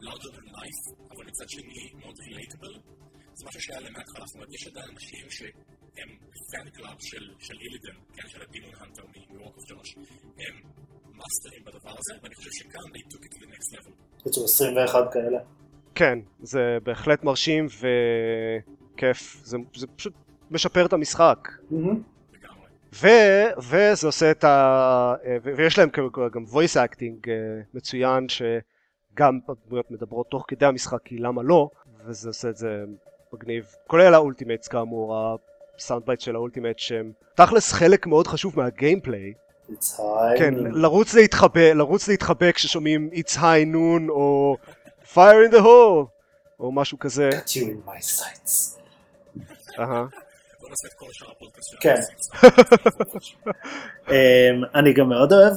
larger 0.00 0.30
than 0.36 0.48
life, 0.58 0.82
אבל 1.16 1.24
מצד 1.26 1.48
שני 1.48 1.92
מאוד 2.00 2.14
relatable, 2.14 2.76
זה 3.34 3.44
משהו 3.48 3.60
שהיה 3.60 3.80
להם 3.80 3.92
מההתחלה, 3.92 4.26
זאת 4.26 4.34
אומרת, 4.34 4.54
יש 4.54 4.66
עדיין 4.66 4.88
אנשים 4.92 5.30
שהם 5.30 6.10
fan 6.50 6.70
club 6.70 6.96
של 7.00 7.24
של 7.38 7.54
Illidan, 7.62 7.98
כן, 8.14 8.28
של 8.28 8.42
ה 8.42 8.47
Demon 8.47 8.74
Hunter 8.80 9.02
מ 9.30 9.34
Warcraft 9.34 9.66
3, 9.66 9.94
הם 10.44 10.85
מאסטרים 11.16 11.64
בדבר 11.64 11.90
הזה, 11.98 12.14
ואני 12.22 12.34
חושב 12.34 12.50
שכאן 12.52 12.80
they 12.80 13.14
took 13.14 13.24
it 13.24 13.34
to 13.34 13.38
the 13.38 13.50
next 13.54 13.78
level. 13.78 14.28
יצאו 14.28 14.44
21 14.44 15.12
כאלה. 15.12 15.38
כן, 15.94 16.18
זה 16.42 16.78
בהחלט 16.82 17.24
מרשים 17.24 17.66
וכיף, 18.94 19.40
זה, 19.44 19.56
זה 19.76 19.86
פשוט 19.86 20.12
משפר 20.50 20.86
את 20.86 20.92
המשחק. 20.92 21.48
ו, 22.94 23.06
וזה 23.58 24.06
עושה 24.06 24.30
את 24.30 24.44
ה... 24.44 25.14
ו- 25.44 25.50
ויש 25.56 25.78
להם 25.78 25.90
כאילו 25.90 26.10
גם 26.32 26.44
voice 26.44 26.76
acting 26.76 27.28
אה, 27.28 27.60
מצוין 27.74 28.26
שגם 28.28 29.38
הדמויות 29.48 29.90
מדברות 29.90 30.26
תוך 30.30 30.44
כדי 30.48 30.66
המשחק 30.66 30.98
כי 31.04 31.18
למה 31.18 31.42
לא 31.42 31.70
וזה 32.06 32.28
עושה 32.28 32.48
את 32.48 32.56
זה 32.56 32.84
מגניב 33.32 33.66
כולל 33.86 34.14
ה 34.14 34.19
ultimates 34.19 34.68
כאמור 34.68 35.36
ה 35.76 35.81
sound 35.81 36.06
bite 36.06 36.20
של 36.20 36.34
ה 36.34 36.39
ultimate 36.39 36.78
שהם 36.78 37.12
תכלס 37.34 37.72
חלק 37.72 38.06
מאוד 38.06 38.26
חשוב 38.26 38.52
מה 38.56 38.71
gameplay 38.71 39.32
It's 39.70 39.96
high. 39.96 40.38
כן 40.38 40.54
לרוץ 40.54 41.14
להתחבא 41.14 41.72
לרוץ 41.72 42.08
להתחבא 42.08 42.52
כששומעים 42.52 43.10
it's 43.12 43.36
high 43.36 43.74
noon 43.74 44.10
או 44.10 44.56
fire 45.12 45.50
in 45.50 45.54
the 45.54 45.60
hole 45.60 46.06
או 46.60 46.72
משהו 46.72 46.98
כזה. 46.98 47.30
כן. 51.80 52.00
אמ, 54.10 54.64
אני 54.74 54.92
גם 54.92 55.08
מאוד 55.08 55.32
אוהב, 55.32 55.52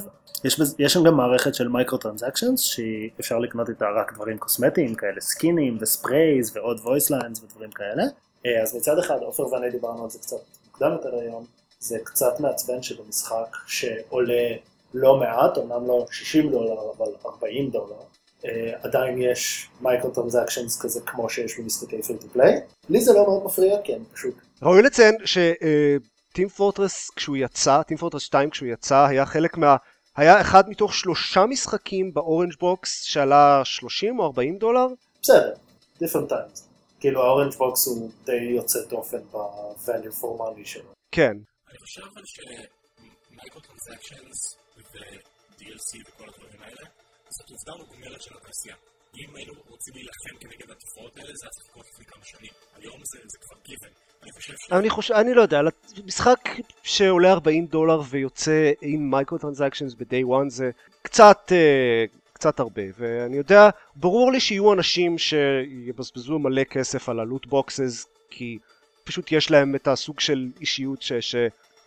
יש 0.78 0.92
שם 0.92 1.04
גם 1.04 1.14
מערכת 1.16 1.54
של 1.54 1.68
microtransactions 1.68 2.60
שאפשר 2.60 3.38
לקנות 3.38 3.68
איתה 3.68 3.86
רק 3.96 4.12
דברים 4.14 4.38
קוסמטיים 4.38 4.94
כאלה 4.94 5.20
סקינים 5.20 5.78
ו 5.80 5.91
sprays 5.91 6.56
ועוד 6.56 6.78
voice 6.78 7.10
lines 7.10 7.44
ודברים 7.44 7.70
כאלה. 7.70 8.02
אה, 8.46 8.62
אז 8.62 8.76
מצד 8.76 8.98
אחד 8.98 9.16
עופר 9.20 9.46
ואני 9.52 9.70
דיברנו 9.70 10.04
על 10.04 10.10
זה 10.10 10.18
קצת 10.18 10.36
מוקדם 10.66 10.92
יותר 10.92 11.14
היום, 11.14 11.44
זה 11.80 11.98
קצת 12.04 12.40
מעצבן 12.40 12.82
שבמשחק 12.82 13.56
שעולה 13.66 14.56
לא 14.94 15.16
מעט, 15.16 15.58
אמנם 15.58 15.86
לא 15.86 16.06
60 16.10 16.50
דולר 16.50 16.76
אבל 16.96 17.12
40 17.26 17.70
דולר, 17.70 17.96
אה, 18.44 18.72
עדיין 18.82 19.22
יש 19.22 19.68
microtransactions 19.80 20.82
כזה 20.82 21.00
כמו 21.06 21.30
שיש 21.30 21.58
במשחקי 21.58 22.02
free 22.02 22.18
to 22.18 22.28
play. 22.32 22.60
לי 22.88 23.00
זה 23.00 23.12
לא 23.12 23.22
מאוד 23.26 23.44
מפריע 23.44 23.82
כי 23.84 23.94
אני 23.94 24.04
פשוט 24.12 24.34
ראוי 24.62 24.82
לציין 24.82 25.16
ש 25.24 25.65
Team 25.65 26.48
Fortress 26.48 27.10
כשהוא 27.16 27.36
יצא, 27.36 27.82
Team 27.82 27.96
Fortress 27.96 28.22
2 28.22 28.50
כשהוא 28.50 28.68
יצא 28.68 29.06
היה 29.06 29.26
חלק 29.26 29.56
מה... 29.56 29.76
היה 30.16 30.40
אחד 30.40 30.68
מתוך 30.68 30.94
שלושה 30.94 31.46
משחקים 31.46 32.14
ב 32.14 32.19
Orange 32.19 32.52
Box 32.60 33.02
שעלה 33.02 33.62
30 33.64 34.18
או 34.18 34.24
40 34.24 34.58
דולר? 34.58 34.86
בסדר, 35.22 35.54
different 36.02 36.30
times. 36.30 36.60
כאילו 37.00 37.22
ה 37.22 37.27
Orange 37.27 37.54
Box 37.54 37.86
הוא 37.86 38.10
די 38.24 38.36
יוצא 38.36 38.78
דופן 38.88 39.18
ב-value 39.32 40.20
for 40.20 40.40
money 40.40 40.64
שלו. 40.64 40.90
כן. 41.12 41.36
אני 41.70 41.78
חושב 41.78 42.02
אבל 42.02 42.22
שמייקרו 42.26 43.60
טרנזקשנס 43.60 44.56
ו-DLC 44.76 45.90
וכל 46.08 46.28
הדברים 46.28 46.62
האלה, 46.62 46.84
זאת 47.30 47.50
עובדה 47.50 47.82
מוגמרת 47.82 48.22
של 48.22 48.34
התעשייה. 48.36 48.76
אם 49.18 49.36
היינו 49.36 49.52
רוצים 49.68 49.94
להילחם 49.94 50.34
כנגד 50.40 50.70
התופעות 50.70 51.16
האלה, 51.16 51.32
זה 51.34 51.46
היה 51.46 51.50
צריך 51.50 51.66
לקרות 51.68 51.86
לפני 51.92 52.04
כמה 52.04 52.24
שנים. 52.24 52.52
היום 52.76 53.00
זה 53.04 53.18
זה 53.26 53.38
כבר 53.38 53.56
given. 53.66 53.92
אני 54.72 54.90
חושב 54.90 55.02
ש... 55.02 55.10
אני 55.10 55.34
לא 55.34 55.42
יודע, 55.42 55.60
משחק 56.04 56.48
שעולה 56.82 57.32
40 57.32 57.66
דולר 57.66 58.00
ויוצא 58.10 58.72
עם 58.82 59.10
microtransactions 59.10 59.94
ב-day 59.94 60.24
one 60.24 60.48
זה 60.48 60.70
קצת, 61.02 61.52
אה, 61.52 62.04
קצת 62.32 62.60
הרבה, 62.60 62.82
ואני 62.98 63.36
יודע, 63.36 63.68
ברור 63.96 64.32
לי 64.32 64.40
שיהיו 64.40 64.72
אנשים 64.72 65.18
שיבזבזו 65.18 66.38
מלא 66.38 66.64
כסף 66.64 67.08
על 67.08 67.20
ה 67.20 67.25
loot 67.25 67.46
boxes, 67.46 68.06
כי 68.30 68.58
פשוט 69.04 69.32
יש 69.32 69.50
להם 69.50 69.74
את 69.74 69.88
הסוג 69.88 70.20
של 70.20 70.46
אישיות 70.60 71.02
ש... 71.02 71.12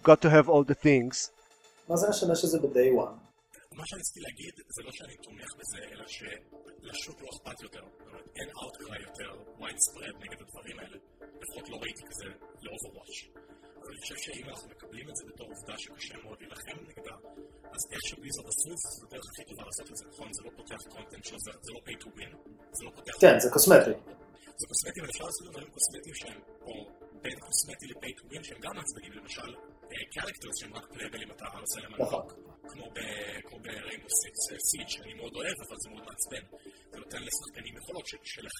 got 0.09 0.19
to 0.25 0.29
have 0.29 0.47
all 0.53 0.63
the 0.71 0.77
things. 0.87 1.15
מה 1.89 1.95
זה 1.95 2.09
משנה 2.09 2.35
שזה 2.35 2.57
ב-day 2.59 2.91
one? 3.03 3.17
מה 3.77 3.85
שאני 3.85 4.01
רציתי 4.01 4.19
להגיד, 4.19 4.53
זה 4.75 4.81
לא 4.83 4.91
שאני 4.91 5.15
תומך 5.17 5.49
בזה, 5.59 5.77
אלא 5.91 6.05
שלשוק 6.07 7.21
לא 7.21 7.27
אכפת 7.33 7.61
יותר. 7.61 7.83
אין 8.35 8.49
outcry 8.49 9.01
יותר 9.09 9.31
widespread 9.59 10.15
נגד 10.23 10.39
הדברים 10.41 10.79
האלה. 10.79 10.97
לפחות 11.41 11.69
לא 11.69 11.77
ראיתי 11.83 12.03
כזה 12.09 12.25
ל-Overwatch. 12.63 13.17
אז 13.81 13.89
אני 13.89 13.97
חושב 14.01 14.15
שאם 14.17 14.45
אנחנו 14.49 14.69
מקבלים 14.69 15.09
את 15.09 15.15
זה 15.15 15.23
בתור 15.29 15.47
עובדה 15.53 15.75
שקשה 15.77 16.15
מאוד 16.23 16.37
להילחם 16.41 16.77
נגדה, 16.89 17.15
אז 17.75 17.81
איך 17.91 18.01
שבליזרד 18.09 18.45
עשו 18.47 18.69
את 18.73 18.77
זה, 18.77 18.89
זו 18.97 19.05
הדרך 19.07 19.25
הכי 19.31 19.43
טובה 19.49 19.63
לעשות 19.69 19.87
את 19.91 19.97
זה, 19.97 20.05
נכון? 20.11 20.27
זה 20.33 20.41
לא 20.45 20.51
פותח 20.57 20.81
קונטנט 20.93 21.25
שזה 21.25 21.51
זה 21.61 21.71
לא 21.75 21.79
pay 21.87 21.97
to 22.03 22.09
win. 22.17 22.31
זה 22.77 22.81
לא 22.85 22.91
פותח... 22.95 23.13
כן, 23.21 23.39
זה 23.39 23.49
קוסמטי. 23.53 23.93
זה 24.59 24.65
קוסמטי, 24.71 24.99
אבל 25.01 25.09
אפשר 25.09 25.25
לעשות 25.29 25.43
דברים 25.51 25.69
קוסמטיים 25.75 26.15
שהם, 26.15 26.39
או 26.67 26.73
בין 27.23 27.37
קוסמטי 27.47 27.85
ל-pay 27.91 28.13
to 28.19 28.23
win 28.31 28.43
שהם 28.43 28.59
גם 28.65 28.71
מעצבנים, 28.77 29.11
למשל, 29.19 29.49
characters 30.13 30.55
שהם 30.59 30.73
רק 30.73 30.85
playable 30.93 31.21
אם 31.23 31.31
אתה 31.31 31.45
עושה 31.59 31.79
להם 31.81 31.93
נכון. 32.01 32.21
unlock. 32.27 32.53
כמו 32.71 32.85
ב- 32.95 33.41
כמו 33.47 33.59
ב 33.59 33.65
Rainbow 33.65 34.07
Six 34.21 34.43
Siege 34.69 34.89
שאני 34.93 35.13
מאוד 35.13 35.33
אוהב, 35.35 35.57
אבל 35.67 35.77
זה 35.83 35.89
מאוד 35.89 36.03
מעצבן. 36.09 36.43
זה 36.91 36.97
נותן 36.97 37.21
לשחקנים 37.27 37.73
יכולות 37.77 38.05
שלך 38.07 38.59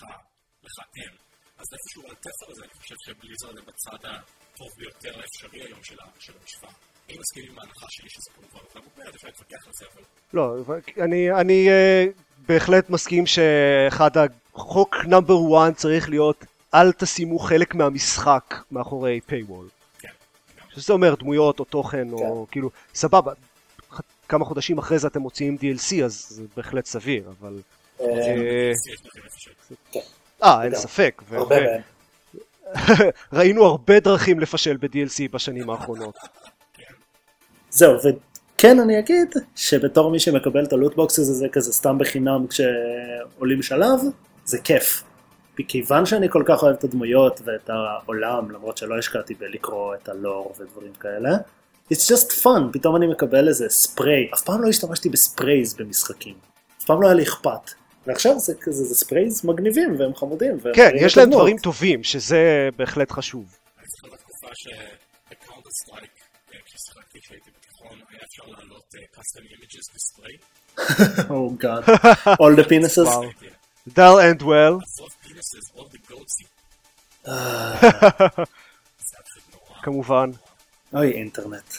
לך 0.64 0.76
אין. 0.98 1.14
אז 1.58 1.68
איפשהו 1.74 2.02
על 2.06 2.12
התפר 2.12 2.48
הזה, 2.52 2.62
אני 2.66 2.74
חושב 2.82 2.96
ש 3.06 3.16
Blizzard 3.16 3.58
הם 3.58 3.66
בצד 3.66 4.02
הטוב 4.10 4.70
ביותר 4.78 5.20
האפשרי 5.20 5.62
היום 5.68 5.84
של 5.84 5.96
המשוואה. 6.04 6.74
אני 7.10 7.18
מסכים 7.18 7.44
עם 7.52 7.60
ההנחה 7.60 7.86
שלי 7.90 8.10
שזה 8.10 8.32
כמובן 8.36 8.60
עובדה 8.66 8.80
מוגמרת, 8.88 9.16
אפשר 9.16 9.28
להתווכח 9.28 9.68
על 9.68 9.74
זה, 9.74 9.86
אבל 9.94 10.04
לא, 10.34 10.56
אני, 11.02 11.32
אני 11.32 11.70
אה, 11.70 12.06
בהחלט 12.48 12.90
מסכים 12.90 13.26
שאחד 13.26 14.12
החוק 14.54 14.96
number 15.08 15.68
1 15.68 15.76
צריך 15.76 16.10
להיות 16.10 16.46
אל 16.74 16.92
תשימו 16.92 17.40
חלק 17.40 17.76
מהמשחק 17.76 18.56
מאחורי 18.72 19.20
paywall. 19.30 19.83
כן. 20.76 20.82
שזה 20.82 20.94
אומר 20.94 21.16
דמויות 21.16 21.60
או 21.60 21.66
תוכן 21.66 22.08
או 22.12 22.46
כאילו 22.52 22.70
סבבה. 22.94 23.34
כמה 24.30 24.46
חודשים 24.46 24.78
אחרי 24.78 25.00
זה 25.00 25.08
אתם 25.08 25.22
מוציאים 25.22 25.58
DLC 25.62 26.04
אז 26.04 26.26
זה 26.30 26.44
בהחלט 26.58 26.86
סביר 26.86 27.24
אבל 27.40 27.60
אה, 28.02 28.06
אה, 28.06 28.72
איפשהו. 29.24 30.02
אה 30.44 30.64
אין 30.64 30.76
ספק. 30.76 31.24
ראינו 33.34 33.66
הרבה 33.66 34.00
דרכים 34.00 34.40
לפשל 34.40 34.78
ב-DLC 34.78 35.32
בשנים 35.32 35.70
האחרונות 35.70 36.16
זהו, 37.70 37.94
וכן 38.04 38.80
אני 38.80 39.00
אגיד 39.00 39.34
שבתור 39.56 40.12
מי 40.12 40.20
שמקבל 40.20 40.64
את 40.64 40.74
הלוטבוקס 40.74 41.20
הזה 41.20 41.48
כזה 41.52 41.74
סתם 41.74 41.98
בחינם 41.98 42.46
כשעולים 42.48 43.62
שלב, 43.62 44.00
זה 44.46 44.58
כיף. 44.64 45.04
מכיוון 45.60 46.06
שאני 46.06 46.30
כל 46.30 46.44
כך 46.46 46.64
אוהב 46.64 46.76
את 46.76 46.84
הדמויות 46.84 47.42
ואת 47.46 47.70
העולם, 47.70 48.52
למרות 48.52 48.78
שלא 48.78 48.98
השקעתי 48.98 49.34
בלקרוא 49.34 49.96
את 49.96 50.10
הלור 50.10 50.54
ודברים 50.60 50.94
כאלה, 51.00 51.30
it's 51.94 52.12
just 52.12 52.32
fun, 52.44 52.74
פתאום 52.74 52.96
אני 52.96 53.08
מקבל 53.08 53.48
איזה 53.48 53.70
ספריי, 53.70 54.30
אף 54.34 54.42
פעם 54.42 54.62
לא 54.62 54.68
השתמשתי 54.68 55.10
בספרייז 55.10 55.74
במשחקים, 55.74 56.36
אף 56.80 56.86
פעם 56.86 57.02
לא 57.02 57.08
היה 57.08 57.16
לי 57.16 57.24
אכפת. 57.24 57.72
ועכשיו 58.08 58.40
זה 58.40 58.54
כזה, 58.62 58.84
זה 58.84 58.96
ספרייז 58.96 59.46
מגניבים 59.46 60.00
והם 60.00 60.16
חמודים. 60.16 60.58
והם 60.62 60.76
כן 60.76 60.92
יש 60.96 61.18
להם. 61.18 61.30
דברים 61.30 61.58
טובים 61.58 62.04
שזה 62.04 62.70
בהחלט 62.78 63.12
חשוב 63.12 63.46
אפשר 68.34 68.44
לעלות 68.48 68.96
custom 69.16 69.44
images 69.56 69.86
display. 69.96 70.36
Oh 71.30 71.50
god. 71.64 71.84
All 72.42 72.56
the 72.56 72.66
penises? 72.70 73.08
וואו. 73.08 73.24
דל 73.88 74.16
אנד 74.30 74.42
penises, 75.44 75.72
all 75.78 75.90
the 75.90 76.12
goatsy. 76.12 76.46
זה 77.24 77.32
היה 77.32 79.24
פשוט 79.24 79.44
נורא. 79.54 79.82
כמובן. 79.82 80.30
אוי, 80.94 81.12
אינטרנט. 81.12 81.74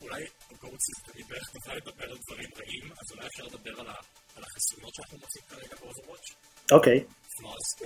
אולי 0.00 0.24
goatsy 0.62 0.90
זה 0.96 1.12
תמיד 1.12 1.26
דרך 1.28 1.50
טובה 1.50 1.76
לדבר 1.76 2.04
על 2.10 2.16
דברים 2.26 2.48
רעים, 2.58 2.92
אז 3.00 3.12
אולי 3.12 3.26
אפשר 3.26 3.44
לדבר 3.44 3.80
על 3.80 4.42
החסרונות 4.42 4.94
שאנחנו 4.94 5.18
מוצאים 5.18 5.44
כרגע 5.48 5.76
ב-Overwatch. 5.82 6.34
אוקיי. 6.72 7.04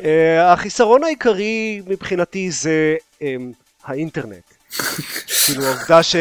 אה, 0.04 0.52
החיסרון 0.52 1.04
העיקרי 1.04 1.82
מבחינתי 1.87 2.50
זה 2.50 2.96
אמ, 3.20 3.52
האינטרנט. 3.84 4.44
כאילו 5.46 5.64
העובדה 5.64 6.02
ש... 6.02 6.16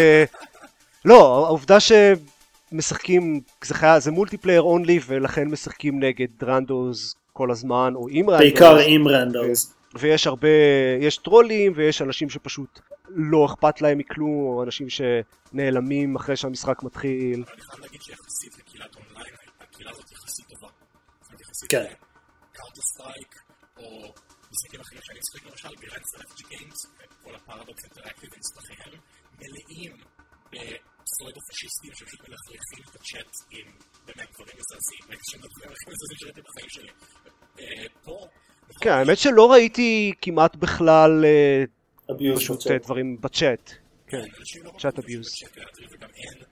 לא, 1.05 1.45
העובדה 1.45 1.79
שמשחקים, 2.73 3.41
זה 3.63 3.73
חיה, 3.73 3.99
זה 3.99 4.12
multiplayer 4.12 4.62
only 4.62 4.99
ולכן 5.05 5.47
משחקים 5.47 6.03
נגד 6.03 6.43
randos 6.43 7.15
כל 7.33 7.51
הזמן, 7.51 7.93
או 7.95 8.07
עם 8.09 8.29
randos. 8.29 8.41
בעיקר 8.41 8.77
עם 8.88 9.07
randos. 9.07 9.75
ויש 9.95 10.27
הרבה, 10.27 10.47
יש 10.99 11.17
טרולים 11.17 11.73
ויש 11.75 12.01
אנשים 12.01 12.29
שפשוט 12.29 12.79
לא 13.09 13.45
אכפת 13.45 13.81
להם 13.81 13.97
מכלום, 13.97 14.29
או 14.29 14.63
אנשים 14.63 14.88
שנעלמים 14.89 16.15
אחרי 16.15 16.36
שהמשחק 16.36 16.83
מתחיל. 16.83 17.33
אני 17.36 17.62
חייב 17.62 17.81
להגיד 17.81 18.01
שיחסית 18.01 18.57
לקהילת 18.59 18.95
אונליין, 18.95 19.33
הקהילה 19.62 19.91
הזאת 19.91 20.12
יחסית 20.12 20.45
טובה. 20.49 20.67
כן. 21.69 21.86
Counter 22.53 22.81
Strike, 22.81 23.36
או 23.77 24.13
משחקים 24.51 24.81
אחרים 24.81 25.01
שאני 25.03 25.19
משחק 25.19 25.51
למשל, 25.51 25.69
גרנדס 25.81 26.41
games, 26.49 26.86
כל 27.23 27.36
הפרדוקס 27.36 27.83
אינטראקטיב 27.83 28.29
ונספחיהם, 28.36 28.99
מלאים 29.39 29.91
בפסוידו-פשיסטים 31.03 31.91
שפשוט 31.95 32.19
מלכלכים 32.19 32.83
את 32.89 32.95
הצ'אט 32.95 33.35
עם 33.51 33.67
באמת 34.05 34.27
דברים 34.33 34.55
מזעזעים, 34.59 35.03
הכי 35.03 35.37
מזעזעים 35.91 36.17
שראיתי 36.19 36.41
בחיים 36.41 36.69
שלי. 36.69 36.89
אה, 37.59 37.85
פה, 38.03 38.27
כן, 38.81 38.89
האמת 38.89 39.17
שלא 39.17 39.51
ראיתי 39.51 40.13
כמעט 40.21 40.55
בכלל 40.55 41.25
אה, 41.25 41.63
אביוס 42.11 42.39
פשוט. 42.39 42.71
אה, 42.71 42.77
דברים 42.77 43.21
בצ'אט. 43.21 43.71
כן. 44.07 44.17
לא. 44.63 44.71
בצ'אט 44.71 44.99
להטריד, 45.57 45.89
וגם 45.93 46.09
אין 46.15 46.43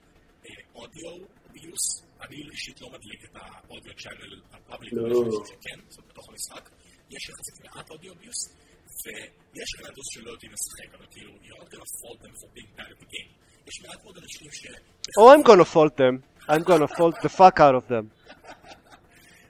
אודיו 0.74 1.26
אביוס. 1.50 2.02
אני 2.22 2.36
אישית 2.52 2.80
לא 2.80 2.88
מדליק 2.88 3.24
את 3.24 3.36
האודיו 3.36 3.92
צ'אנל 4.02 4.40
הפאבליק, 4.52 4.92
לא. 4.92 5.08
יש 5.08 5.16
אנשים 5.16 5.46
שכן, 5.46 5.80
זאת 5.88 6.04
בתוך 6.08 6.28
המשחק. 6.28 6.70
יש 7.10 7.28
יחסית 7.28 7.64
מעט 7.64 7.90
אודיו 7.90 8.12
אביוס, 8.12 8.56
ויש 9.06 9.70
רנדוס 9.84 10.06
שלא 10.14 10.30
יודעים 10.30 10.52
לשחק, 10.52 10.94
אבל 10.94 11.06
כאילו, 11.10 11.32
you're 11.32 11.62
not 11.62 11.68
gonna 11.72 11.90
fault 12.00 12.18
them 12.24 12.34
for 12.40 12.48
being 12.56 12.70
bad 12.78 12.90
at 12.94 12.98
the 13.00 13.08
game. 13.14 13.30
יש 13.68 13.82
מעט 13.86 14.04
מאוד 14.04 14.16
אנשים 14.22 14.48
ש... 14.52 14.66
Oh, 15.18 15.28
I'm 15.34 15.42
gonna 15.48 15.64
fault 15.74 15.94
them. 15.96 16.14
I'm 16.48 16.62
gonna 16.70 16.88
fault 16.96 17.14
the 17.24 17.28
fuck 17.38 17.56
out 17.60 17.74
of 17.80 17.84
them. 17.92 18.04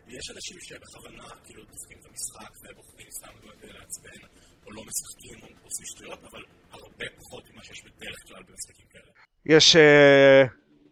יש 0.09 0.31
אנשים 0.35 0.57
שבכוונה 0.61 1.23
כאילו 1.45 1.63
דופקים 1.65 1.99
את 2.01 2.07
המשחק 2.11 2.51
ובוחרים 2.71 3.07
סתם 3.11 3.29
לא 3.47 3.53
כדי 3.61 3.73
לעצבן, 3.73 4.27
או 4.67 4.73
לא 4.73 4.83
משחקים 4.87 5.39
או 5.43 5.49
עושים 5.65 5.87
שטויות, 5.87 6.19
אבל 6.33 6.43
הרבה 6.73 7.05
פחות 7.19 7.43
ממה 7.53 7.65
שיש 7.65 7.83
בדרך 7.85 8.17
כלל 8.29 8.43
במשחקים 8.49 8.87
כאלה. 8.93 9.57
יש 9.59 9.77
אה, 9.77 10.43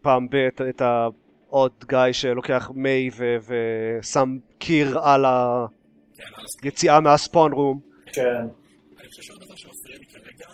פעם 0.01 0.29
ב- 0.29 0.35
את- 0.35 0.61
את 0.69 0.81
העוד 0.81 1.71
גיא 1.87 2.11
שלוקח 2.11 2.69
מי 2.75 3.09
ושם 3.47 4.37
קיר 4.59 4.99
על 4.99 5.25
כן, 6.17 6.23
היציאה 6.63 6.99
מהספון 6.99 7.51
רום. 7.53 7.79
כן. 8.13 8.23
אני 8.99 9.07
חושב 9.09 9.21
שעוד 9.21 9.43
דבר 9.43 9.55
שמפריע 9.55 9.97
לי 9.97 10.05
כרגע, 10.05 10.47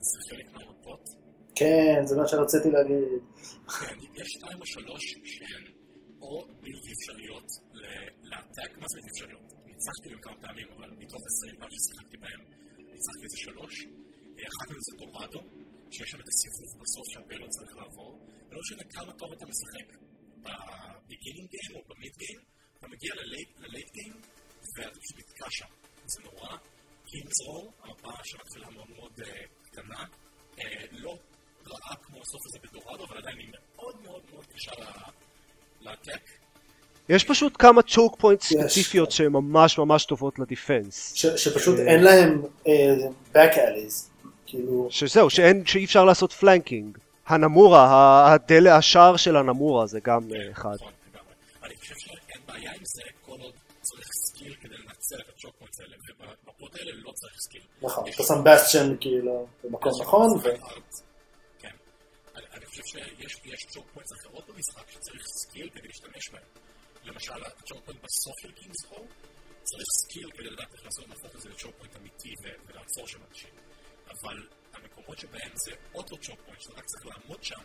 זה 0.00 0.18
חלק. 0.30 0.47
כן, 1.58 1.98
זה 2.08 2.14
מה 2.16 2.28
שרציתי 2.30 2.68
להגיד. 2.76 3.22
כן, 3.78 3.96
יש 4.18 4.28
שתיים 4.34 4.58
או 4.60 4.66
שלוש 4.66 5.04
שהן 5.34 5.64
או 6.22 6.32
בלתי 6.62 6.90
אפשריות 6.96 7.48
ל- 7.80 8.08
לעתק, 8.30 8.70
מה 8.80 8.86
זה 8.90 8.94
בלתי 8.96 9.10
אפשריות? 9.12 9.48
ניצחתי 9.66 10.06
בהם 10.10 10.20
כמה 10.26 10.36
פעמים, 10.44 10.68
אבל 10.76 10.90
מתוך 11.02 11.22
עשרים 11.30 11.54
פעם 11.60 11.70
ששיחקתי 11.74 12.16
בהם, 12.22 12.40
ניצחתי 12.94 13.22
איזה 13.26 13.38
שלוש. 13.46 13.74
אחת 14.50 14.66
מהן 14.70 14.82
זה 14.88 14.92
דורדו, 15.00 15.40
שיש 15.94 16.08
שם 16.10 16.20
את 16.22 16.28
הסיבוב 16.32 16.70
בסוף 16.82 17.04
שהפלוד 17.12 17.50
צריך 17.56 17.72
לעבור, 17.80 18.12
ולא 18.48 18.60
משנה 18.64 18.84
כמה 18.94 19.12
טוב 19.20 19.28
אתה 19.36 19.46
משחק 19.52 19.86
ב 20.44 20.54
beginning 20.54 21.48
game 21.54 21.72
או 21.76 21.80
ב 21.88 21.94
mid 21.94 22.14
game, 22.22 22.40
אתה 22.78 22.86
מגיע 22.92 23.12
ל 23.62 23.68
late 23.68 23.90
game, 23.96 24.16
ואתה 24.74 24.98
פשוט 25.02 25.16
נתקע 25.20 25.48
שם. 25.50 25.70
זה 26.12 26.18
נורא. 26.22 26.56
קימזרול, 27.10 27.66
המפה 27.82 28.12
שמתחילה 28.24 28.68
מאוד 28.70 28.90
מאוד 28.96 29.12
אה, 29.20 29.42
קטנה, 29.66 30.00
אה, 30.58 30.84
לא 30.90 31.14
רעה 31.70 31.96
כמו 32.02 32.18
הסוף 32.22 32.40
הזה 32.46 32.58
ב 32.64 32.69
Dorado, 32.69 33.04
אבל 33.04 33.18
עדיין 33.18 33.38
היא 33.38 33.48
מאוד 33.76 33.94
מאוד 34.04 34.20
מאוד 34.32 34.44
קשה 34.54 34.70
ל- 34.78 34.84
ל 35.80 35.85
attack. 35.85 36.20
יש 37.08 37.24
פשוט 37.24 37.52
כמה 37.58 37.82
choke 37.82 38.16
point. 38.20 38.42
ספציפיות 38.42 39.10
שהן 39.10 39.32
ממש 39.32 39.78
ממש 39.78 40.04
טובות 40.04 40.38
ל 40.38 40.46
defense. 40.46 41.12
ש- 41.14 41.26
שפשוט 41.26 41.78
אין 41.78 42.02
להם 42.04 42.42
אה, 42.66 42.94
back 43.34 43.54
alleys. 43.54 44.08
כאילו, 44.46 44.88
שזהו, 44.90 45.30
שאין, 45.30 45.66
שאי 45.66 45.84
אפשר 45.84 46.04
לעשות 46.04 46.32
flanking. 46.32 46.98
Hanamura, 47.26 47.86
ה- 47.86 48.32
הדל, 48.32 48.66
השער 48.68 49.16
של 49.16 49.36
Hanamura 49.36 49.86
זה 49.86 50.00
גם 50.00 50.20
אה, 50.34 50.50
אחד. 50.52 50.74
נכון, 50.74 50.92
לגמרי. 51.12 51.32
אני 51.64 51.74
חושב 51.76 51.94
שאין 51.98 52.16
בעיה 52.46 52.70
עם 52.72 52.80
זה, 52.82 53.02
כל 53.26 53.36
עוד 53.40 53.52
צריך 53.82 54.08
skill 54.12 54.54
כדי 54.60 54.74
לנצל 54.74 55.16
את 55.16 55.34
ה 55.36 55.39
choke 55.39 55.52
points 55.58 55.80
האלה, 55.80 55.96
ובמפות 56.08 56.74
האלה 56.74 56.90
לא 57.04 57.12
צריך 57.14 57.34
skill. 57.40 57.60
נכון, 57.82 58.04
אתה 58.14 58.22
שם 58.22 58.44
בסטשן 58.44 58.94
כאילו 59.00 59.46
במקום 59.64 59.92
נכון, 60.02 60.26
ו... 60.42 60.48
חושב 62.68 62.82
שיש 62.84 63.32
יש 63.44 63.66
choke 63.72 63.86
points 63.94 64.12
אחרות 64.20 64.44
במשחק 64.48 64.90
שצריך 64.90 65.22
skill 65.26 65.68
כדי 65.74 65.88
להשתמש 65.88 66.30
בהן. 66.32 66.48
למשל, 67.04 67.44
ה 67.44 67.51
choke 67.51 67.84
point 67.84 68.00
בסוף 68.04 68.34
של 68.42 68.52
King's 68.52 68.84
Row, 68.88 69.06
צריך 69.62 69.88
skill 70.00 70.30
כדי 70.30 70.50
לדעת 70.50 70.74
איך 70.74 70.84
לעשות 70.84 71.08
להפוך 71.08 71.34
את 71.36 71.40
זה 71.40 71.48
ל 71.48 71.52
choke 71.52 71.74
point 71.78 71.96
אמיתי 71.96 72.34
ולעצור 72.42 73.06
שם 73.06 73.18
אנשים. 73.30 73.50
אבל 74.06 74.36
המקומות 74.74 75.18
שבהם 75.18 75.52
זה 75.54 75.72
auto 75.94 76.16
choke 76.16 76.40
point, 76.44 76.60
שאתה 76.60 76.74
רק 76.78 76.84
צריך 76.84 77.06
לעמוד 77.06 77.42
שם, 77.42 77.60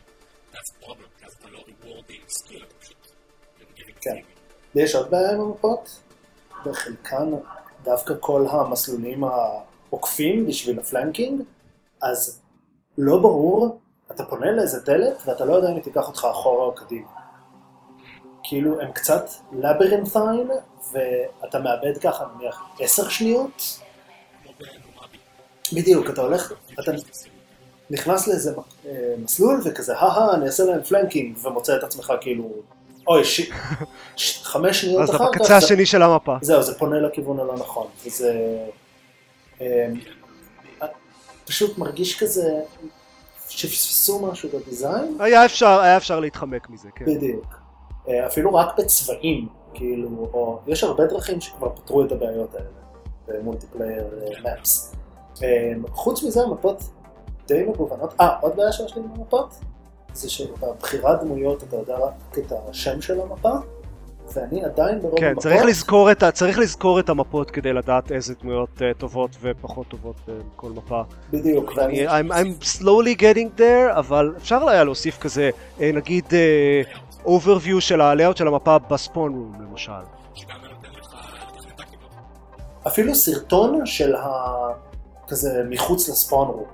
that's 0.52 0.84
problem, 0.84 1.20
כי 1.20 1.26
אז 1.26 1.32
אתה 1.39 1.48
לא 1.50 1.60
rewarding 1.60 2.24
skill, 2.28 2.63
אתה 2.63 2.76
פשוט... 2.76 3.08
כן. 4.02 4.18
ויש 4.76 4.96
עוד 4.96 5.12
בעיה 5.12 5.32
עם 5.32 5.42
המפות, 5.42 6.04
בחלקן 6.66 7.30
דווקא 7.84 8.13
כל 8.20 8.46
המסלולים 8.50 9.24
העוקפים 9.24 10.48
בשביל 10.48 10.80
ה 10.80 10.86
flanking, 10.86 11.42
אז 12.02 12.42
לא 12.98 13.18
ברור, 13.18 13.82
אתה 14.15 14.26
פונה 14.26 14.52
לאיזה 14.52 14.80
דלת 14.80 15.23
ואתה 15.26 15.45
לא 15.45 15.54
יודע 15.54 15.69
אם 15.69 15.76
היא 15.76 15.84
תיקח 15.84 16.08
אותך 16.08 16.28
אחורה 16.32 16.65
או 16.65 16.76
קדימה. 16.76 17.08
כאילו 18.43 18.82
הם 18.82 18.91
קצת 18.91 19.26
לברינת'יין, 19.52 20.49
ואתה 20.91 21.60
מאבד 21.60 21.97
ככה 21.97 22.23
נניח 22.38 22.63
עשר 22.80 23.10
שניות. 23.10 23.80
בדיוק, 25.73 26.10
אתה 26.10 26.21
הולך, 26.21 26.54
אתה 26.80 26.91
נכנס 27.89 28.28
לאיזה 28.28 28.54
אה, 28.86 28.91
מסלול 29.17 29.62
וכזה, 29.65 29.97
הא 29.99 30.34
אני 30.36 30.45
אעשה 30.45 30.63
להם 30.63 30.84
פלנקינג, 30.84 31.38
ומוצא 31.45 31.76
את 31.78 31.84
עצמך 31.84 32.13
כאילו, 32.21 32.49
אוי, 33.08 33.23
ש... 33.26 33.41
ש... 34.15 34.43
חמש 34.43 34.82
שניות 34.82 35.02
אז 35.02 35.10
אחר 35.10 35.23
אתה 35.23 35.26
כך, 35.26 35.30
בקצה 35.41 35.47
זה- 35.60 35.65
השני 35.65 35.86
של 35.86 36.02
המפה. 36.02 36.36
זהו, 36.41 36.62
זה 36.63 36.78
פונה 36.80 36.99
לכיוון 36.99 37.39
הלא 37.39 37.56
נכון, 37.56 37.88
וזה 38.06 38.34
אה, 39.62 39.88
פשוט 41.45 41.78
מרגיש 41.78 42.19
כזה 42.23 42.60
שפספסו 43.58 44.20
משהו 44.20 44.50
בדיזיין, 44.50 45.18
היה 45.20 45.46
אפשר, 45.46 45.80
היה 45.80 45.98
אפשר 45.98 46.20
להתחמק 46.20 46.70
מזה, 46.70 46.89
כן. 46.96 47.06
בדיוק. 47.06 47.46
אה, 48.08 48.28
אפילו 48.28 48.54
רק 48.54 48.80
בצבעים, 48.80 49.48
כאילו, 49.74 50.10
או 50.34 50.60
יש 50.68 50.84
הרבה 50.84 51.06
דרכים 51.06 51.42
שכבר 51.42 51.70
פתרו 51.76 52.06
את 52.06 52.12
הבעיות 52.12 52.56
האלה 52.56 52.66
במולטיפלייר 53.28 54.04
מפס. 54.44 54.96
חוץ 55.92 56.24
מזה 56.24 56.42
המפות 56.44 56.84
די 57.48 57.63
מגוונות. 57.63 58.13
אה, 58.22 58.39
עוד 58.42 58.56
בעיה 58.56 58.72
שיש 58.72 58.96
לי 58.96 59.02
עם 59.02 59.10
המפות, 59.16 59.56
זה 60.13 60.30
שבבחירת 60.30 61.22
דמויות 61.22 61.63
אתה 61.63 61.76
יודע 61.76 61.98
רק 61.98 62.13
את 62.38 62.52
השם 62.70 63.02
של 63.02 63.22
המפה, 63.22 63.54
ואני 64.34 64.65
עדיין 64.65 65.02
ברוב 65.02 65.19
כן, 65.19 65.26
המפות, 65.26 65.43
צריך 65.43 65.63
את, 66.12 66.24
ה- 66.24 66.32
צריך 66.32 66.60
לזכור 66.60 67.00
את 67.00 67.10
המפות 67.10 67.52
כדי 67.52 67.74
לדעת 67.74 68.12
איזה 68.12 68.34
דמויות 68.41 68.82
אה, 68.82 68.91
טובות 68.98 69.32
ופחות 69.41 69.88
טובות 69.88 70.15
בכל 70.56 70.69
מפה. 70.69 71.02
בדיוק, 71.32 71.72
ואני, 71.76 72.08
אני, 72.08 72.30
I'm, 72.30 72.34
I'm 72.34 72.63
slowly 72.82 73.19
getting 73.19 73.60
there, 73.60 73.91
אבל 73.98 74.34
אפשר 74.38 74.69
היה 74.69 74.84
להוסיף 74.84 75.17
כזה, 75.19 75.50
אה, 75.82 75.91
נגיד, 75.93 76.26
אה, 76.34 76.82
overview 77.26 77.80
של 77.80 78.02
ה-layout 78.02 78.38
של 78.38 78.48
המפה 78.48 78.78
בספון 78.80 79.32
רום 79.32 79.54
למשל. 79.69 79.91
אפילו 82.88 83.15
סרטון 83.15 83.86
של 83.86 84.15
ה... 84.15 84.54
כזה 85.28 85.63
מחוץ 85.69 86.10
לספון 86.10 86.48
רום. 86.48 86.65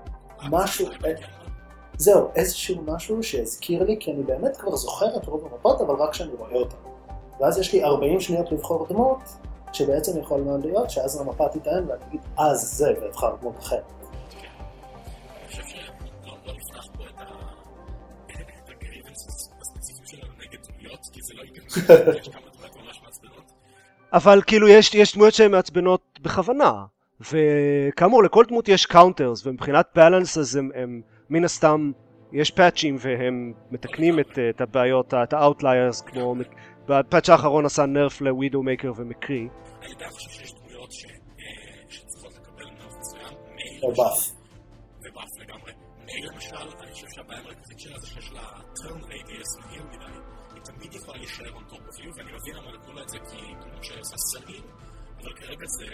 משהו, 0.49 0.87
אה, 1.05 1.11
זהו, 1.97 2.27
איזשהו 2.35 2.81
משהו 2.87 3.23
שהזכיר 3.23 3.83
לי, 3.83 3.97
כי 3.99 4.11
אני 4.11 4.23
באמת 4.23 4.57
כבר 4.57 4.75
זוכר 4.75 5.17
את 5.17 5.25
רוב 5.25 5.47
המפות, 5.51 5.81
אבל 5.81 5.95
רק 5.95 6.11
כשאני 6.11 6.31
רואה 6.37 6.53
אותן. 6.53 6.88
ואז 7.39 7.57
יש 7.57 7.73
לי 7.73 7.83
40 7.83 8.19
שניות 8.19 8.51
לבחור 8.51 8.87
דמות, 8.89 9.19
שבעצם 9.73 10.19
יכול 10.19 10.41
מאוד 10.41 10.65
להיות 10.65 10.89
שאז 10.89 11.21
המפה 11.21 11.47
תיטען 11.47 11.83
ואני 11.87 12.03
אגיד 12.09 12.21
אז 12.37 12.61
זה 12.61 12.93
ואבחר 13.01 13.35
דמות 13.41 13.59
אחרת. 13.59 13.83
אבל 24.13 24.41
כאילו 24.47 24.67
יש, 24.67 24.95
יש 24.95 25.15
דמויות 25.15 25.33
שהן 25.33 25.51
מעצבנות 25.51 26.19
בכוונה 26.21 26.85
וכאמור 27.31 28.23
לכל 28.23 28.45
דמות 28.47 28.67
יש 28.69 28.85
counters 28.85 29.47
ומבחינת 29.47 29.87
balance 29.95 30.37
אז 30.37 30.55
הם, 30.55 30.71
הם 30.75 31.01
מן 31.29 31.43
הסתם 31.43 31.91
יש 32.31 32.51
פאצ'ים 32.51 32.97
והם 32.99 33.53
מתקנים 33.71 34.19
את, 34.19 34.39
את 34.49 34.61
הבעיות, 34.61 35.13
את 35.13 35.33
ה 35.33 35.41
outliers 35.41 36.01
כמו 36.01 36.35
בפאצ' 36.89 37.29
האחרון 37.29 37.65
עשה 37.65 37.85
nerf 37.85 38.21
ל 38.21 38.63
Widowmaker 38.63 38.91
ו 38.95 39.02
McCree. 39.02 39.47
אני 39.81 39.93
עדיין 39.95 40.11
חושב 40.11 40.29
שיש 40.29 40.53
דמויות 40.53 40.91
ש- 40.91 41.05
שצריכות 41.89 42.33
לקבל 42.35 42.65
nerf 42.65 42.93
מסוים, 42.99 43.33
או 43.83 43.89
buff. 43.91 44.19
ו 45.03 45.08
buff 45.08 45.29
לגמרי. 45.39 45.71
למשל, 46.33 46.55
אני 46.55 46.91
חושב 46.93 47.07
שהבעיה 47.15 47.39
המרכזית 47.39 47.79
שלה 47.79 47.99
זה 47.99 48.07
שיש 48.07 48.31
לה 48.31 48.41
turn 48.79 49.03
radius 49.03 49.65
מהיר 49.65 49.83
מדי. 49.83 50.05
היא 50.53 50.61
תמיד 50.63 50.93
יכולה 50.93 51.17
להישאר 51.17 51.45
on 51.45 51.71
top 51.71 51.83
of 51.89 51.99
you, 52.01 52.09
ואני 52.17 52.31
מבין 52.31 52.55
למה 52.55 52.71
נתנו 52.77 52.93
לה 52.93 53.01
את 53.03 53.09
זה 53.09 53.17
כי 53.19 53.37
דמות 53.61 53.83
שעושה 53.83 54.15
אבל 55.21 55.33
כרגע 55.35 55.65
זה. 55.67 55.85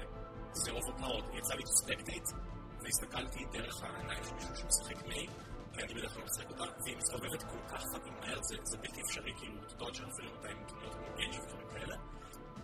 יצא 1.37 1.53
לי 1.55 1.63
spectate, 1.63 2.35
והסתכלתי 2.83 3.45
דרך 3.53 3.83
העיניים 3.83 4.23
של 4.23 4.33
מישהו 4.35 4.55
שמשחק 4.55 5.07
Mei, 5.07 5.29
כי 5.75 5.83
אני 5.83 5.93
בדרך 5.93 6.13
כלל 6.13 6.23
משחק 6.23 6.49
אותה, 6.49 6.63
והיא 6.83 6.97
מסתובבת 6.97 7.43
כל 7.43 7.75
כך 7.75 7.83
fucking 7.93 8.15
מהר, 8.21 8.39
זה, 8.41 8.55
זה 8.63 8.77
בלתי 8.81 9.01
אפשרי, 9.07 9.31
כאילו, 9.39 9.53
to 9.69 9.81
dodge 9.81 9.99
אפילו 10.13 10.29
מתי 10.39 10.47
עם 10.51 10.57
דמויות 10.69 10.93
כמו 10.95 11.05
Genji 11.17 11.41
ודברים 11.43 11.67
כאלה. 11.73 11.95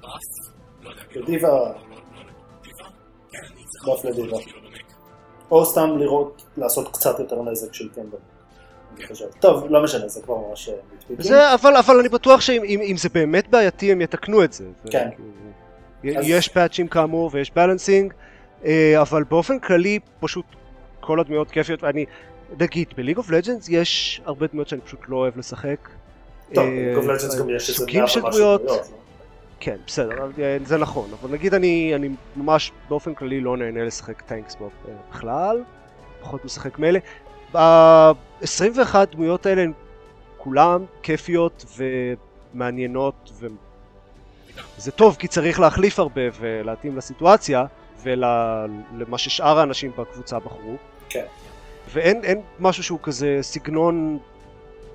buff, 0.02 0.22
לא 0.82 0.90
יודע, 0.90 1.02
אני 1.02 1.16
לא- 1.16 1.22
ל 1.22 1.26
D.Va. 1.26 1.48
לא- 1.48 1.66
לא- 1.90 1.96
לא- 2.16 2.32
D.Va? 2.64 2.84
כן, 3.32 3.38
אני 3.54 3.64
צריך... 3.66 3.86
buff 3.86 4.06
ל 4.06 4.11
D.Va. 4.11 4.38
כאילו 4.42 4.62
ב 4.62 4.67
mech. 4.67 4.94
או 5.52 5.66
סתם 5.66 5.98
לראות, 5.98 6.46
לעשות 6.58 6.94
קצת 6.94 7.20
יותר 7.20 7.42
נזק 7.42 7.74
של. 7.74 7.90
אני 7.98 9.08
כן. 9.08 9.14
טוב, 9.40 9.66
לא 9.70 9.84
משנה, 9.84 10.08
זה 10.08 10.22
כבר 10.22 10.38
ממש 10.38 10.70
אה. 10.70 10.76
זה, 11.20 11.54
אבל, 11.54 11.78
אבל 11.78 12.00
אני 12.00 12.10
בטוח 12.10 12.42
שאם 12.42 12.64
אם, 12.64 12.80
אם 12.82 12.98
זה 12.98 13.10
באמת 13.10 13.48
בעייתי 13.48 13.92
הם 13.92 14.02
יתקנו 14.02 14.44
את 14.44 14.54
זה. 14.54 14.66
כן. 14.92 15.10
כאילו, 16.02 16.22
יש 16.24 16.48
פאצ'ים 16.48 16.88
כאמור 16.88 17.30
ויש 17.34 17.52
balancing, 17.52 18.14
אה, 18.66 19.02
אבל 19.02 19.24
באופן 19.24 19.60
כללי 19.60 20.00
פשוט 20.20 20.46
כל 21.00 21.20
הדמויות 21.20 21.52
כיפיות. 21.52 21.84
אני, 21.84 22.06
נגיד, 22.60 22.88
ב 22.98 23.00
League 23.00 23.18
of 23.18 23.30
Legends 23.30 23.70
יש 23.70 24.22
הרבה 24.26 24.48
דמויות 24.48 24.68
שאני 24.68 24.82
פשוט 24.82 25.00
לא 25.08 25.16
אוהב 25.16 25.38
לשחק. 25.38 25.90
טוב, 26.54 26.64
אה, 26.64 26.70
ב 26.70 26.73
League 26.73 26.96
of 26.96 27.06
Legends 27.06 27.40
גם 27.40 27.50
יש 27.50 27.70
איזה 27.70 27.80
סוגים 27.80 28.00
מאה 28.00 28.08
של 28.08 28.26
ומשהו 28.26 28.32
דמויות. 28.32 28.62
לא? 28.66 28.82
כן, 29.60 29.78
בסדר, 29.88 30.32
אה, 30.40 30.58
זה 30.66 30.78
נכון, 30.78 31.10
אבל 31.22 31.32
נגיד 31.32 31.54
אני, 31.54 31.92
אני 31.96 32.10
ממש 32.36 32.72
באופן 32.90 33.14
כללי 33.14 33.42
לא 33.42 33.58
נהנה 33.58 33.84
לשחק 33.84 34.22
tanks 34.22 34.56
אה, 34.62 34.68
בכלל, 35.10 35.64
פחות 36.22 36.46
משחק 36.46 36.80
מילא. 36.80 37.00
ה-21 37.56 38.96
דמויות 39.12 39.46
האלה 39.46 39.62
הן 39.62 39.72
כולן 40.38 40.86
כיפיות 41.04 41.66
ומעניינות 42.54 43.32
וזה 44.78 44.92
טוב 44.92 45.16
כי 45.20 45.28
צריך 45.28 45.60
להחליף 45.60 46.00
הרבה 46.00 46.22
ולהתאים 46.40 46.98
לסיטואציה 46.98 47.66
ולמה 48.04 49.18
ששאר 49.18 49.60
האנשים 49.60 49.92
בקבוצה 49.98 50.40
בחרו. 50.40 50.76
כן. 51.10 51.26
ואין 51.90 52.24
אין 52.24 52.42
משהו 52.60 52.84
שהוא 52.84 53.00
כזה 53.04 53.38
סגנון 53.42 54.20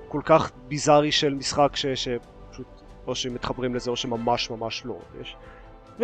כל 0.09 0.20
כך 0.25 0.51
ביזארי 0.68 1.12
של 1.12 1.35
משחק 1.35 1.77
ש, 1.77 1.87
שפשוט 1.87 2.66
או 3.07 3.14
שמתחברים 3.14 3.75
לזה 3.75 3.90
או 3.90 3.96
שממש 3.96 4.51
ממש 4.51 4.83
לא. 4.85 4.99
יש 5.20 5.37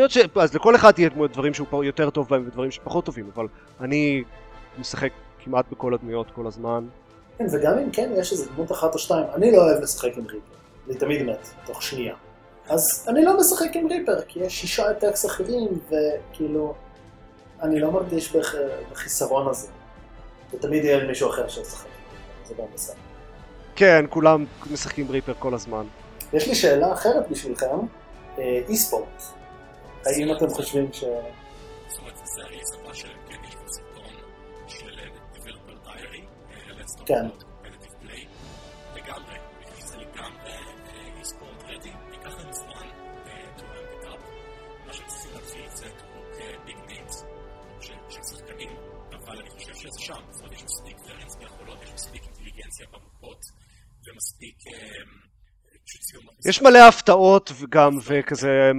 ש... 0.09 0.19
אז 0.37 0.55
לכל 0.55 0.77
אחד 0.77 0.99
יהיה 0.99 1.11
דברים 1.33 1.55
שהוא 1.55 1.85
יותר 1.85 2.11
טוב 2.11 2.29
בהם 2.29 2.45
ודברים 2.47 2.71
שפחות 2.71 3.05
טובים, 3.05 3.31
אבל 3.35 3.47
אני 3.81 4.23
משחק 4.79 5.11
כמעט 5.45 5.65
בכל 5.71 5.95
הדמויות 5.95 6.31
כל 6.31 6.47
הזמן. 6.47 6.85
כן, 7.39 7.47
וגם 7.53 7.79
אם 7.79 7.91
כן, 7.91 8.11
יש 8.17 8.33
איזה 8.33 8.51
דמות 8.51 8.73
אחת 8.73 8.95
או 8.95 8.99
שתיים, 8.99 9.27
אני 9.35 9.53
לא 9.53 9.57
אוהב 9.57 9.83
לשחק 9.83 10.17
עם 10.17 10.27
ריפר. 10.27 10.57
אני 10.87 10.95
תמיד 10.95 11.23
מת, 11.23 11.49
תוך 11.65 11.83
שנייה. 11.83 12.15
אז 12.69 13.07
אני 13.09 13.25
לא 13.25 13.41
משחק 13.41 13.71
עם 13.75 13.87
ריפר, 13.87 14.23
כי 14.29 14.41
יש 14.41 14.61
שישה 14.61 14.91
אטקס 14.91 15.27
אחרים, 15.27 15.69
וכאילו, 15.89 16.75
אני 17.63 17.81
לא 17.81 17.91
מרגיש 17.91 18.37
בח... 18.37 18.55
בחיסרון 18.91 19.49
הזה. 19.49 19.69
ותמיד 20.55 20.85
יהיה 20.85 21.05
מישהו 21.05 21.31
אחר 21.31 21.49
שישחק. 21.49 21.87
זה 22.45 22.55
גם 22.55 22.65
בסדר. 22.75 22.97
כן, 23.77 24.05
כולם 24.11 24.45
משחקים 24.73 25.11
ריפר 25.11 25.35
כל 25.39 25.55
הזמן. 25.55 25.87
יש 26.33 26.49
לי 26.49 26.55
שאלה 26.55 26.93
אחרת 26.93 27.29
בשבילכם, 27.31 27.79
אה, 28.39 28.61
אי 28.69 28.77
ספורט. 28.77 29.23
האם 30.07 30.37
אתם 30.37 30.49
חושבים 30.49 30.93
ש... 30.93 31.05
כן, 37.07 37.27
במפות, 52.93 53.39
ומספיק 54.09 54.57
אה, 54.67 55.03
יש 56.49 56.63
מלא 56.63 56.89
הפתעות 56.89 57.53
וגם 57.61 57.99
וכזה 58.05 58.71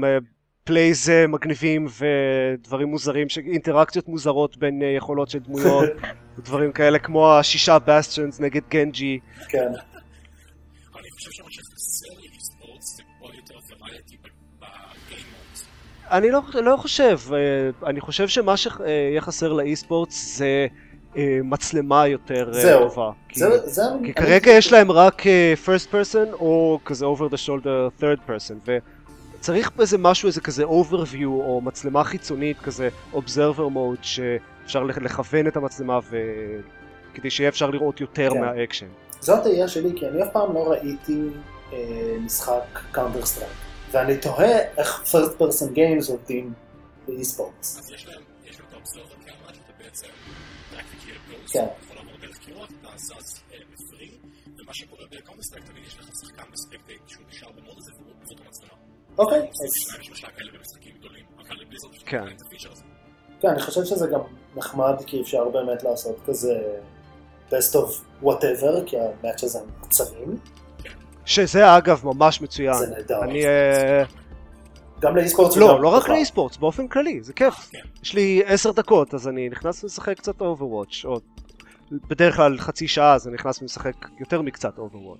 plays 0.63 1.09
מגניבים 1.27 1.87
ודברים 1.99 2.87
מוזרים, 2.87 3.29
ש- 3.29 3.37
אינטראקציות 3.37 4.07
מוזרות 4.07 4.57
בין 4.57 4.81
אה, 4.83 4.87
יכולות 4.97 5.29
של 5.29 5.39
דמויות, 5.39 5.89
דברים 6.45 6.71
כאלה 6.71 6.99
כמו 6.99 7.33
השישה 7.33 7.79
בסטיונס 7.79 8.39
נגד 8.39 8.61
Genji. 8.69 9.19
כן. 9.49 9.59
אני 10.99 11.09
חושב 11.11 11.31
שמה 11.31 11.47
שחסר 11.49 12.19
ל 12.21 12.27
eSports 12.39 12.81
זה 12.81 13.03
עוד 13.19 13.33
יותר 13.35 13.55
variety 13.79 14.17
ב 14.17 14.31
game 14.31 14.85
modes. 14.85 15.65
אני 16.11 16.31
לא, 16.31 16.41
לא 16.63 16.77
חושב, 16.77 17.19
אה, 17.33 17.89
אני 17.89 18.01
חושב 18.01 18.27
שמה 18.27 18.57
שיהיה 18.57 19.21
חסר 19.21 19.53
ל 19.53 19.75
eSports 19.75 20.37
זה 20.37 20.45
אה, 20.45 20.82
מצלמה 21.43 22.07
יותר 22.07 22.47
אה, 22.55 22.61
זהו. 22.61 22.89
טובה. 22.89 23.11
כי- 23.29 23.39
זה, 23.39 23.67
זה 23.67 23.81
כי 23.99 24.05
אני- 24.05 24.13
כרגע 24.13 24.51
יש 24.51 24.71
להם 24.71 24.91
רק 24.91 25.27
אה, 25.27 25.53
first 25.65 25.93
person 25.93 26.33
או 26.33 26.79
כזה 26.85 27.05
over 27.05 27.33
the 27.33 27.47
shoulder 27.47 28.01
third 28.01 28.29
person 28.29 28.69
וצריך 29.39 29.71
בזה 29.75 29.97
משהו 29.97 30.27
איזה 30.27 30.41
כזה 30.41 30.63
overview 30.63 31.25
או 31.25 31.61
מצלמה 31.63 32.03
חיצונית 32.03 32.57
כזה 32.59 32.89
observer 33.13 33.73
mode 33.75 34.01
שאפשר 34.01 34.83
לכ- 34.83 34.97
לכוון 34.97 35.47
את 35.47 35.57
המצלמה 35.57 35.99
ו... 36.09 36.17
כדי 37.13 37.29
שיהיה 37.29 37.49
אפשר 37.49 37.69
לראות 37.69 38.01
יותר 38.01 38.29
כן. 38.33 38.41
מהאקשן. 38.41 38.85
זו 39.21 39.35
התהייה 39.37 39.67
שלי, 39.67 39.89
כי 39.95 40.07
אני 40.07 40.23
אף 40.23 40.27
פעם 40.33 40.53
לא 40.53 40.71
ראיתי 40.71 41.19
אה, 41.73 41.77
משחק 42.25 42.61
Counter-Strike. 42.91 43.51
ואני 43.91 44.17
תוהה 44.17 44.59
איך 44.77 45.03
first 45.11 45.41
person 45.41 45.75
games 45.75 46.11
עובדים 46.11 46.53
ב 47.07 47.23
eSports. 47.25 47.91
יש 48.53 48.59
יש 48.59 48.59
להם 48.59 48.69
את 48.69 48.73
ה 48.73 48.82
observer 48.82 49.53
שאתה 49.53 49.73
בעצם 49.83 50.07
רק 50.73 50.85
מכיר 50.95 51.15
ghost, 51.29 51.53
כן. 51.53 51.65
יכול 51.83 51.95
לעבור 51.95 52.17
דרך 52.21 52.37
קירות, 52.37 52.69
אתה 52.81 52.89
זז 52.95 53.43
אה, 53.51 53.57
ב 53.71 53.78
free, 53.78 54.11
ומה 54.45 54.73
שקורה 54.73 55.03
ב 55.11 55.15
Counter-Strike, 55.15 55.65
תמיד 55.65 55.83
יש 55.87 55.97
לך 55.99 56.05
שחקן 56.21 56.51
ב 56.51 56.57
spectate 56.57 57.01
שהוא 57.07 57.25
נשאר 57.29 57.51
ב 57.51 57.56
mode 57.56 57.75
הזה 57.77 57.91
והוא 57.97 58.13
זאת 58.23 58.39
המצלמה. 58.45 58.73
אוקיי, 59.17 59.39
שניים 59.87 60.03
שלושה 60.03 60.27
כאלה 60.27 60.51
במשחקים 60.57 60.95
גדולים, 60.99 61.25
אבל 61.37 61.55
ל 61.61 61.65
Blizzard 61.65 61.91
פשוט 61.91 62.03
כן. 62.05 62.27
אין 62.27 62.35
את 62.35 62.41
הפיצ'ר 62.41 62.71
הזה. 62.71 62.83
כן, 63.41 63.47
אני 63.47 63.61
חושב 63.61 63.83
שזה 63.85 64.07
גם 64.07 64.19
נחמד, 64.55 64.95
כי 65.07 65.21
אפשר 65.21 65.49
באמת 65.49 65.83
לעשות 65.83 66.15
כזה 66.25 66.53
best 67.49 67.73
of 67.73 68.23
whatever, 68.23 68.85
כי 68.85 68.97
ה 68.99 69.05
matches 69.05 69.43
הזה 69.43 69.59
הם 69.59 69.67
קצרים. 69.81 70.39
שזה 71.25 71.77
אגב 71.77 72.01
ממש 72.03 72.41
מצוין. 72.41 72.73
זה 72.73 72.87
נהדר. 72.87 73.23
אני... 73.23 73.43
אה, 75.05 75.09
גם 75.09 75.15
ל 75.15 75.29
eSports 75.29 75.57
לא, 75.57 75.81
לא 75.81 75.87
רק 75.87 76.03
בכלל. 76.03 76.15
ל 76.15 76.25
eSports, 76.25 76.57
באופן 76.57 76.87
כללי, 76.87 77.23
זה 77.23 77.33
כיף. 77.33 77.69
כן. 77.71 77.79
יש 78.03 78.13
לי 78.13 78.41
עשר 78.45 78.71
דקות, 78.71 79.13
אז 79.13 79.27
אני 79.27 79.49
נכנס 79.49 79.83
לשחק 79.83 80.17
קצת 80.17 80.41
Overwatch, 80.41 81.05
או 81.05 81.19
בדרך 81.91 82.35
כלל 82.35 82.57
חצי 82.57 82.87
שעה, 82.87 83.13
אז 83.13 83.27
אני 83.27 83.33
נכנס 83.33 83.61
ומשחק 83.61 83.95
יותר 84.19 84.41
מקצת 84.41 84.77
Overwatch. 84.77 85.19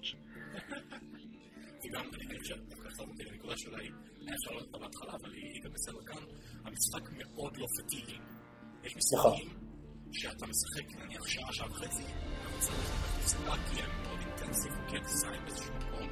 וגם, 1.86 2.02
אני 2.02 2.26
אני 2.30 2.40
חושב, 2.40 2.56
דווקא 2.70 2.90
חזרתי 2.90 3.24
לנקודה 3.32 3.54
שאולי 3.58 3.84
היה 3.84 4.36
אפשר 4.36 4.52
לראות 4.52 4.66
אותה 4.74 4.78
בהתחלה, 4.86 5.12
אבל 5.12 5.34
היא 5.34 5.54
היא 5.54 5.64
גם 5.64 5.72
בסדר 5.74 6.00
כאן, 6.06 6.22
המשחק 6.66 7.10
מאוד 7.18 7.58
לא 7.58 7.66
fatiguey. 7.78 8.18
יש 8.84 8.96
נכון. 9.14 9.32
משחקים 9.32 9.50
שאתה 10.12 10.46
משחק 10.46 11.00
נניח 11.06 11.28
שעה, 11.28 11.54
שעה 11.54 11.68
וחצי, 11.72 12.04
אתה 12.04 12.60
צריך 12.60 12.78
לקחת 12.78 13.20
הפסקה 13.20 13.54
כי 13.72 13.82
הם 13.82 13.90
מאוד 14.04 14.20
אינטנסיביים, 14.20 14.82
כי 14.90 14.98
ה 14.98 15.04
design 15.04 15.42
באיזשהו 15.46 15.74
מקום 15.76 16.10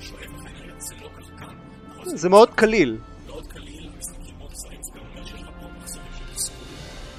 שואב 0.00 0.20
לך 0.22 0.46
אנרגיה, 0.46 0.74
זה 0.78 0.94
לא 1.02 1.08
ככה 1.08 1.36
כאן. 1.38 1.56
נכון, 1.88 2.16
זה 2.16 2.28
מאוד 2.28 2.50
קליל. 2.50 2.98
מאוד 3.34 3.46
קליל, 3.46 3.88
המשחקים 3.94 4.34
מאוד 4.38 4.52
קצרים, 4.52 4.80
זה 4.82 4.90
גם 4.94 5.06
אומר 5.06 5.24
שיש 5.26 5.42
לך 5.42 5.48
פה 5.60 5.66
מחזורים 5.78 6.12
של 6.18 6.34
תסכול. 6.34 6.66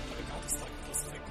אתה 0.05 0.21
בקארט 0.21 0.45
אתה 0.57 0.89
משחק 0.91 1.23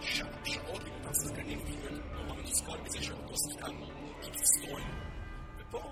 שע- 0.00 0.44
שעות 0.44 0.82
עם 0.86 0.92
אותם 0.98 1.14
שחקנים, 1.22 1.58
כאילו 1.66 1.86
אתה 1.86 2.22
נורא 2.22 2.36
מתוסכל 2.40 2.78
מזה 2.84 3.02
שאותו 3.02 3.34
שחקן 3.42 3.72
keeps 4.22 4.38
destroying. 4.44 4.92
ופה, 5.58 5.82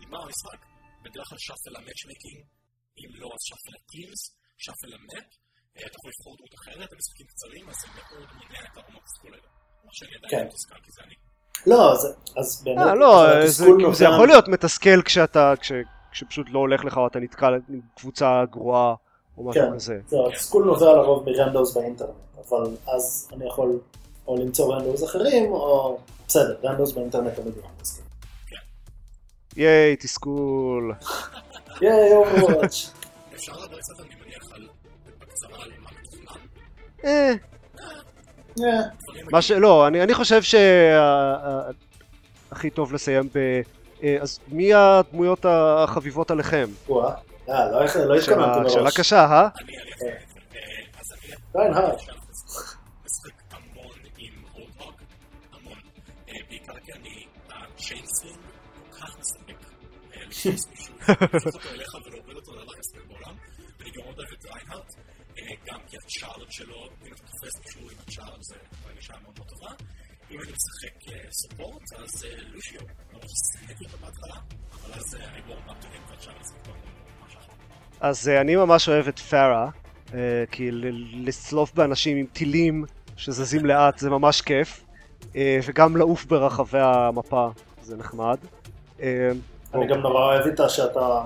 נגמר 0.00 0.20
המשחק, 0.26 0.60
בדרך 1.04 1.26
כלל 1.28 1.38
shuffle 1.46 1.72
ה 1.78 1.83
matchmaking, 1.83 2.38
אם 3.00 3.08
לא 3.20 3.26
אז 3.34 3.40
shuffle 3.48 3.72
ה 3.80 3.86
teams, 3.86 4.20
shuffle 4.64 4.90
ה 4.96 5.02
map, 5.02 5.28
אה, 5.76 5.82
אתה 5.86 5.94
יכול 5.98 6.10
לבחור 6.12 6.32
דמות 6.38 6.54
אחרת, 6.60 6.88
המשחקים 6.94 7.26
קצרים, 7.32 7.64
אז 7.70 7.76
זה 7.82 7.88
מאוד 7.96 8.28
מונע 8.38 8.60
את 8.68 8.76
הרמות 8.78 9.02
התסכול 9.04 9.30
האלה. 9.34 9.48
כמו 9.80 9.90
שאני 9.96 10.10
עדיין 10.18 10.30
כן. 10.42 10.46
מתוסכל, 10.48 10.78
כי 10.84 10.90
זה 10.96 11.00
אני. 11.06 11.14
לא, 11.70 11.80
זה- 12.02 12.14
אז 12.40 12.62
באמת, 12.64 12.86
אה, 12.86 12.94
לא, 12.94 13.10
אבל 13.32 13.46
זה, 13.46 14.04
יכול 14.04 14.26
להיות 14.28 14.48
מתסכל 14.48 15.02
כשאתה, 15.04 15.52
כש, 15.60 15.72
כשפשוט 16.18 16.46
לא 16.50 16.58
הולך 16.58 16.84
לך 16.84 16.96
או 16.96 17.06
אתה 17.06 17.18
נתקל 17.18 17.54
עם 17.68 17.80
קבוצה 17.96 18.44
גרועה 18.50 18.94
או 19.38 19.44
משהו 19.44 19.62
כן, 19.62 19.74
כזה. 19.74 20.00
זהו, 20.08 20.28
התסכול 20.28 20.64
נובע 20.64 20.92
לרוב 20.92 21.30
מ 21.30 21.36
randos 21.36 21.74
באינטרנט, 21.74 22.10
אבל 22.48 22.76
אז 22.86 23.28
אני 23.32 23.46
יכול 23.46 23.78
או 24.26 24.36
למצוא 24.36 24.74
randos 24.74 25.04
אחרים, 25.04 25.52
או 25.52 25.98
בסדר, 26.28 26.56
randos 26.64 26.92
באינטרנט 26.92 27.34
תמיד 27.34 27.54
הוא 27.54 27.64
randos. 27.64 28.00
ייי, 29.56 29.96
תסכול. 29.96 30.94
ייי, 31.80 32.14
Overwatch. 32.14 32.92
אפשר 33.34 33.52
לדבר 33.52 33.78
קצת, 33.78 34.00
אני 34.00 34.08
מניח, 34.24 34.52
על 34.52 34.68
בקצרה 35.20 35.62
על 35.62 35.70
מה 35.82 35.90
מתוכנן. 36.02 36.40
אה, 37.04 37.32
אה, 38.60 38.82
מה 39.32 39.42
ש... 39.42 39.50
לא, 39.50 39.86
אני, 39.86 40.02
אני 40.02 40.14
חושב 40.14 40.42
שהכי 40.42 40.70
טוב 42.70 42.92
לסיים 42.92 43.28
ב... 43.34 43.60
אה, 44.02 44.16
אז 44.20 44.40
מי 44.48 44.74
הדמויות 44.74 45.46
החביבות 45.48 46.30
עליכם? 46.30 46.68
וואה, 46.88 47.14
אה, 47.48 47.70
לא 47.70 47.80
לא 48.06 48.14
התכוונתי 48.14 48.24
שאלה, 48.24 48.70
שאלה 48.70 48.82
מראש. 48.82 48.96
קשה, 48.96 49.24
אה? 49.24 49.48
גם 65.66 65.78
כי 65.86 65.96
הצ'ארג' 65.96 66.50
שלו, 66.50 66.88
אם 67.06 67.12
אתה 67.12 67.22
תופס 67.22 67.60
מישהו 67.64 67.90
עם 67.90 67.96
הצ'ארג' 68.06 68.42
זה 68.42 68.54
גישה 68.94 69.14
מאוד 69.22 69.34
מאוד 69.38 69.48
טובה. 69.48 69.70
אם 70.30 70.38
אני 70.40 70.52
משחק 70.52 71.12
אה, 71.12 71.18
ספורט, 71.30 71.82
אז 71.98 72.24
אה, 72.24 72.30
לושיו. 72.54 72.80
ממש 73.12 73.22
שיחקתי 73.52 73.84
אותו 73.84 73.96
בהתחלה, 74.06 74.34
אבל 74.84 74.92
אז 74.94 75.14
אה, 75.14 75.24
אני 75.32 75.42
בור 75.46 75.56
באפטורים 75.66 76.00
ועכשיו 76.10 76.32
אני 76.32 76.42
אחלה. 76.42 76.74
אז 78.00 78.28
אני 78.28 78.56
ממש 78.56 78.88
אוהב 78.88 79.08
את 79.08 79.18
פארה, 79.18 79.70
אה, 80.14 80.18
כי 80.50 80.70
ל- 80.70 81.28
לצלוף 81.28 81.74
באנשים 81.74 82.16
עם 82.16 82.26
טילים 82.32 82.84
שזזים 83.16 83.66
לאט 83.66 83.98
זה 83.98 84.10
ממש 84.10 84.40
כיף, 84.40 84.84
אה, 85.36 85.58
וגם 85.66 85.96
לעוף 85.96 86.24
ברחבי 86.24 86.78
המפה 86.82 87.48
זה 87.82 87.96
נחמד. 87.96 88.36
אה, 89.02 89.30
אני 89.74 89.86
גם 89.86 89.98
נורא 90.00 90.24
אוהב 90.24 90.46
איתה 90.46 90.68
שאתה 90.68 91.20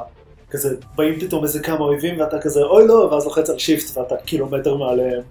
כזה, 0.51 0.77
באים 0.95 1.21
פתאום 1.21 1.45
איזה 1.45 1.63
כמה 1.63 1.79
אויבים 1.79 2.21
ואתה 2.21 2.37
כזה, 2.43 2.61
אוי 2.63 2.87
לא, 2.87 2.95
ואז 2.95 3.25
לוחץ 3.25 3.51
על 3.51 3.59
shift 3.59 3.97
ואתה 3.97 4.15
קילומטר 4.25 4.77
מעליהם. 4.77 5.23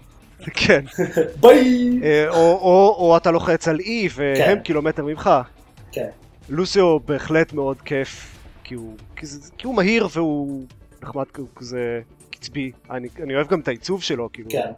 כן, 0.65 0.85
ביי! 1.39 1.99
אה, 2.03 2.29
או, 2.29 2.35
או, 2.35 2.95
או 2.97 3.17
אתה 3.17 3.31
לוחץ 3.31 3.67
על 3.67 3.79
E 3.79 4.09
והם 4.15 4.35
כן. 4.57 4.59
קילומטר 4.63 5.05
ממך. 5.05 5.29
כן, 5.91 6.09
לוסיו 6.49 6.99
בהחלט 6.99 7.53
מאוד 7.53 7.81
כיף, 7.81 8.37
כי 8.63 8.73
הוא, 9.63 9.75
מהיר 9.75 10.07
והוא 10.11 10.65
נחמד 11.03 11.25
כזה 11.55 12.01
קצבי. 12.29 12.71
אני, 12.91 13.07
אני 13.23 13.35
אוהב 13.35 13.47
גם 13.47 13.59
את 13.59 13.67
העיצוב 13.67 14.03
שלו, 14.03 14.29
כאילו, 14.33 14.49
כן, 14.49 14.71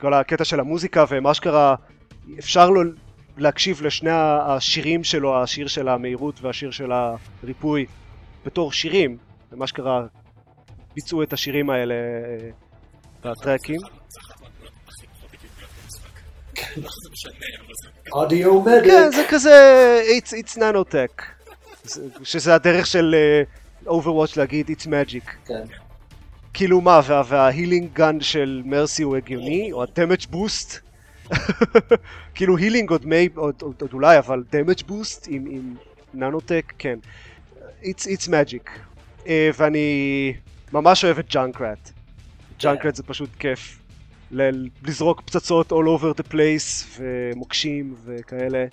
כל 0.00 0.14
הקטע 0.14 0.44
של 0.44 0.60
המוזיקה 0.60 1.04
ומה 1.08 1.34
שקרה, 1.34 1.74
אפשר 2.38 2.70
לו 2.70 2.82
להקשיב 3.36 3.82
לשני 3.82 4.10
השירים 4.12 5.04
שלו, 5.04 5.42
השיר 5.42 5.66
של 5.66 5.88
המהירות 5.88 6.34
והשיר 6.42 6.70
של 6.70 6.92
הריפוי, 6.92 7.86
בתור 8.46 8.72
שירים, 8.72 9.16
ומה 9.52 9.66
שקרה, 9.66 10.06
ביצעו 10.94 11.22
את 11.22 11.32
השירים 11.32 11.70
האלה 11.70 11.94
אה, 11.94 12.50
בטרקים. 13.30 13.80
זה 13.80 14.20
אחת 14.20 14.36
מהדמויות 14.44 14.54
הכי 14.96 15.06
פחות 15.06 15.34
הגיוניות 15.34 16.45
לא 16.76 16.88
משנה, 17.12 17.32
אבל 17.58 17.72
זה 17.82 17.88
אודיו 18.12 18.64
כן, 18.64 18.70
medic. 18.78 18.92
זה 19.16 19.24
כזה, 19.28 20.00
it's, 20.18 20.30
it's 20.30 20.56
nanotech, 20.58 21.22
זה- 21.84 22.08
שזה 22.22 22.54
הדרך 22.54 22.86
של 22.86 23.14
uh, 23.84 23.88
Overwatch 23.88 24.32
להגיד 24.36 24.66
it's 24.70 24.84
magic. 24.86 25.30
כן, 25.46 25.62
כאילו 26.54 26.80
מה, 26.80 27.00
וה, 27.06 27.22
וה 27.28 27.41
healing 27.41 27.88
gun 27.92 28.20
של 28.20 28.62
Mercy 28.64 29.02
הוא 29.02 29.16
הגיוני, 29.16 29.72
או 29.72 29.82
ה 29.82 29.88
damage 29.88 30.26
boost? 30.30 30.78
כאילו 32.34 32.56
healing 32.56 32.90
עוד 32.90 33.06
מי, 33.06 33.28
עוד, 33.34 33.54
עוד, 33.62 33.74
עוד 33.80 33.92
אולי, 33.92 34.18
אבל 34.18 34.42
damage 34.52 34.82
boost 34.86 35.26
עם, 35.30 35.46
עם 35.50 35.74
nanotech, 36.14 36.72
כן. 36.78 36.98
It's, 37.82 38.04
it's 38.06 38.28
magic. 38.28 38.68
Uh, 39.24 39.28
ואני 39.58 40.34
ממש 40.72 41.04
אוהב 41.04 41.18
את 41.18 41.28
Junkrat. 41.34 41.90
Junkrat 42.60 42.94
זה 42.94 43.02
פשוט 43.02 43.30
כיף. 43.38 43.78
ל- 44.30 44.68
לזרוק 44.84 45.20
פצצות 45.20 45.72
all 45.72 46.00
over 46.00 46.20
the 46.20 46.32
place, 46.32 46.98
ומוקשים 46.98 47.94
וכאלה. 48.04 48.66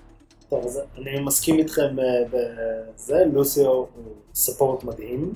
טוב, 0.49 0.65
אז 0.65 0.79
אני 0.97 1.19
מסכים 1.19 1.59
איתכם 1.59 1.99
אה, 1.99 2.23
בזה, 2.31 3.23
לוסיו 3.33 3.65
הוא 3.65 3.87
support 4.33 4.83
מדהים, 4.83 5.33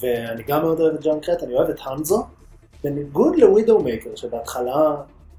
ואני 0.00 0.42
גם 0.42 0.62
מאוד 0.62 0.80
אוהב 0.80 0.94
את 0.94 1.00
Junkrat, 1.04 1.42
אני 1.42 1.54
אוהב 1.54 1.70
את 1.70 1.78
הנזו, 1.84 2.26
בניגוד 2.84 3.36
ל 3.36 3.78
Widowmaker, 3.78 4.16
שבהתחלה, 4.16 4.96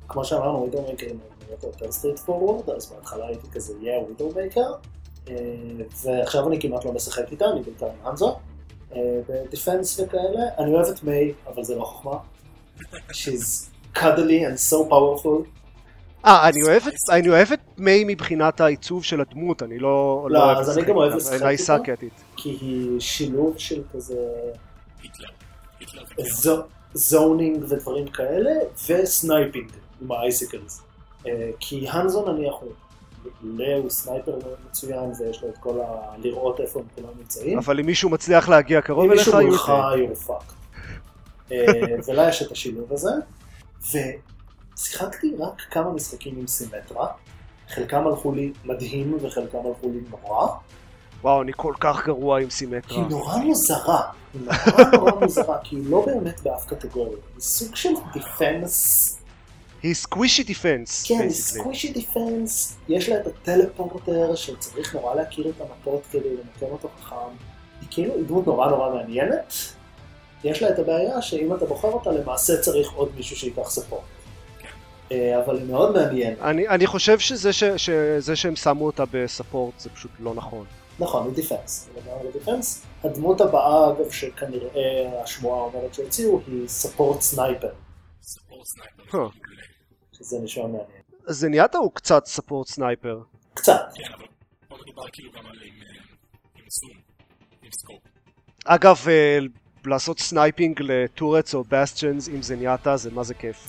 כמו 0.07 0.25
שאמרנו, 0.25 0.59
Widowmaker 0.61 1.07
הם 1.09 1.17
נראות 1.47 1.63
יותר 1.63 1.91
straightforward, 1.91 2.69
אז 2.69 2.91
בהתחלה 2.91 3.27
הייתי 3.27 3.47
כזה, 3.51 3.73
יהיה 3.81 3.99
Widowmaker, 3.99 4.73
ועכשיו 6.03 6.47
אני 6.47 6.61
כמעט 6.61 6.85
לא 6.85 6.93
משחק 6.93 7.31
איתה, 7.31 7.45
אני 7.49 7.61
בעיקר 7.61 7.85
עם 7.85 8.07
הנזו, 8.07 8.35
אה, 8.95 9.19
ב 9.29 9.38
defense 9.38 9.99
וכאלה, 9.99 10.41
אני 10.57 10.73
אוהב 10.73 10.87
את 10.87 11.03
מיי, 11.03 11.33
אבל 11.47 11.63
זה 11.63 11.75
לא 11.75 11.83
חוכמה. 11.83 12.17
She's 13.11 13.69
cuddly 13.93 14.43
and 14.45 14.57
so 14.71 14.89
powerful. 14.89 15.59
אה, 16.25 16.49
אני 16.49 16.63
אוהב 16.63 16.81
את, 16.87 16.93
אני 17.09 17.29
אוהב 17.29 17.51
את 17.51 17.59
מיי 17.77 18.03
מבחינת 18.07 18.61
העיצוב 18.61 19.03
של 19.03 19.21
הדמות, 19.21 19.63
אני 19.63 19.79
לא, 19.79 20.27
לא, 20.29 20.43
אוהב 20.43 20.57
אז 20.57 20.77
אני 20.77 20.87
גם 20.87 20.95
אוהב 20.95 21.13
לשחק 21.15 21.89
איתה. 21.89 22.05
כי 22.35 22.49
היא 22.49 22.99
שילוב 22.99 23.53
של 23.57 23.81
כזה 23.93 24.15
zoning 26.93 27.63
ודברים 27.69 28.07
כאלה, 28.07 28.51
ו 28.89 29.00
sniping 29.00 29.71
עם 30.01 30.11
ה 30.11 30.19
icicles. 30.19 30.81
אה, 31.27 31.49
כי 31.59 31.89
הנזו 31.89 32.31
נניח 32.31 32.53
הוא, 32.61 32.71
לא 33.43 33.65
הוא 33.77 33.89
sniper 33.89 34.39
מצוין, 34.69 35.11
ויש 35.19 35.43
לו 35.43 35.49
את 35.49 35.57
כל 35.57 35.79
ה... 35.81 36.15
לראות 36.17 36.59
איפה 36.59 36.79
הם 36.79 36.85
כולם 36.95 37.13
נמצאים. 37.19 37.57
אבל 37.57 37.79
אם 37.79 37.85
מישהו 37.85 38.09
מצליח 38.09 38.49
להגיע 38.49 38.81
קרוב 38.81 39.05
אם 39.05 39.11
אליך, 39.11 39.27
מישהו 39.27 39.41
you 39.41 39.45
מולך, 39.45 39.71
fucked. 40.27 40.53
אה, 41.51 41.65
ולה 42.07 42.29
יש 42.29 42.41
את 42.41 42.51
השילוב 42.51 42.93
הזה, 42.93 43.09
ושיחקתי 43.87 45.35
רק 45.39 45.61
כמה 45.71 45.91
משחקים 45.91 46.35
עם 46.39 46.47
סימטרה. 46.47 47.07
חלקם 47.69 48.07
הלכו 48.07 48.31
לי 48.31 48.51
מדהים 48.65 49.17
וחלקם 49.21 49.57
הלכו 49.57 49.89
לי 49.89 49.99
נורא. 50.09 50.47
וואו, 51.21 51.41
אני 51.41 51.51
כל 51.55 51.73
כך 51.79 52.05
גרוע 52.05 52.41
עם 52.41 52.49
סימטרה. 52.49 52.97
היא 52.97 53.05
נורא 53.09 53.37
מוזרה, 53.37 54.01
היא 54.33 54.41
נורא 54.41 54.83
נורא 54.93 55.11
מוזרה, 55.21 55.57
כי 55.63 55.75
היא 55.75 55.89
לא 55.89 56.05
באמת 56.05 56.41
באף 56.41 56.65
קטגוריה, 56.65 57.17
היא 57.33 57.41
סוג 57.41 57.75
של 57.75 57.89
defense, 58.13 59.15
היא 59.83 59.93
squishy 59.93 60.43
defense, 60.43 61.05
כן, 61.07 61.19
היא. 61.19 61.29
squishy 61.29 61.93
defense, 61.93 62.77
יש 62.89 63.09
לה 63.09 63.21
את 63.21 63.27
ה 63.27 63.37
teleporter 63.37 64.35
שצריך 64.35 64.95
נורא 64.95 65.15
להכיר 65.15 65.49
את 65.49 65.61
המפות 65.61 66.01
כדי 66.11 66.29
למקם 66.29 66.71
אותו 66.71 66.89
חכם, 67.01 67.15
היא 67.81 67.87
כאילו 67.91 68.13
היא 68.13 68.25
דמות 68.25 68.47
נורא 68.47 68.69
נורא 68.69 68.93
מעניינת, 68.95 69.53
יש 70.43 70.61
לה 70.61 70.69
את 70.69 70.79
הבעיה 70.79 71.21
שאם 71.21 71.55
אתה 71.55 71.65
בוחר 71.65 71.87
אותה 71.87 72.11
למעשה 72.11 72.61
צריך 72.61 72.91
עוד 72.91 73.09
מישהו 73.15 73.35
שייקח 73.35 73.69
support. 73.69 74.03
אה, 75.11 75.43
אבל 75.45 75.57
היא 75.57 75.65
מאוד 75.65 75.93
מעניינת, 75.93 76.39
אני, 76.41 76.67
אני 76.67 76.87
חושב 76.87 77.19
שזה 77.19 77.53
ש, 77.53 77.63
שזה 77.63 78.35
שהם 78.35 78.55
שמו 78.55 78.85
אותה 78.85 79.03
ב 79.11 79.20
support 79.20 79.79
זה 79.79 79.89
פשוט 79.89 80.11
לא 80.19 80.33
נכון. 80.33 80.65
נכון, 80.99 81.25
היא 81.25 81.33
defense, 81.33 81.89
defense. 82.33 82.85
הדמות 83.03 83.41
הבאה, 83.41 83.89
אגב, 83.91 84.11
שכנראה 84.11 85.21
השמועה 85.23 85.61
אומרת 85.61 85.93
שהוציאו, 85.93 86.39
היא 86.47 86.67
support 86.67 87.21
sniper, 87.21 87.69
support 88.21 88.67
sniper. 88.67 89.27
שזה 90.11 90.37
נשמע 90.43 90.63
מעניין. 90.63 91.01
אז 91.27 91.37
זניאטה 91.39 91.77
הוא 91.77 91.91
קצת 91.93 92.25
support 92.25 92.67
sniper. 92.67 93.19
קצת, 93.53 93.81
כן, 93.95 94.13
אבל 94.17 94.25
פה 94.67 94.75
מדובר 94.85 95.09
כאילו 95.11 95.31
גם 95.31 95.45
על 95.45 95.57
עם 95.61 95.73
אה, 95.81 96.01
עם 96.55 96.65
zoom, 96.69 97.01
עם 97.63 97.71
scope. 97.71 98.01
אגב, 98.65 99.05
אה, 99.07 99.39
לעשות 99.89 100.19
sniping 100.19 100.81
ל 100.81 100.90
turrets 100.91 101.55
או 101.55 101.63
Bastions 101.69 102.27
עם 102.27 102.41
זניאטה 102.41 102.97
זה 102.97 103.11
מה 103.11 103.23
זה 103.23 103.33
כיף. 103.33 103.67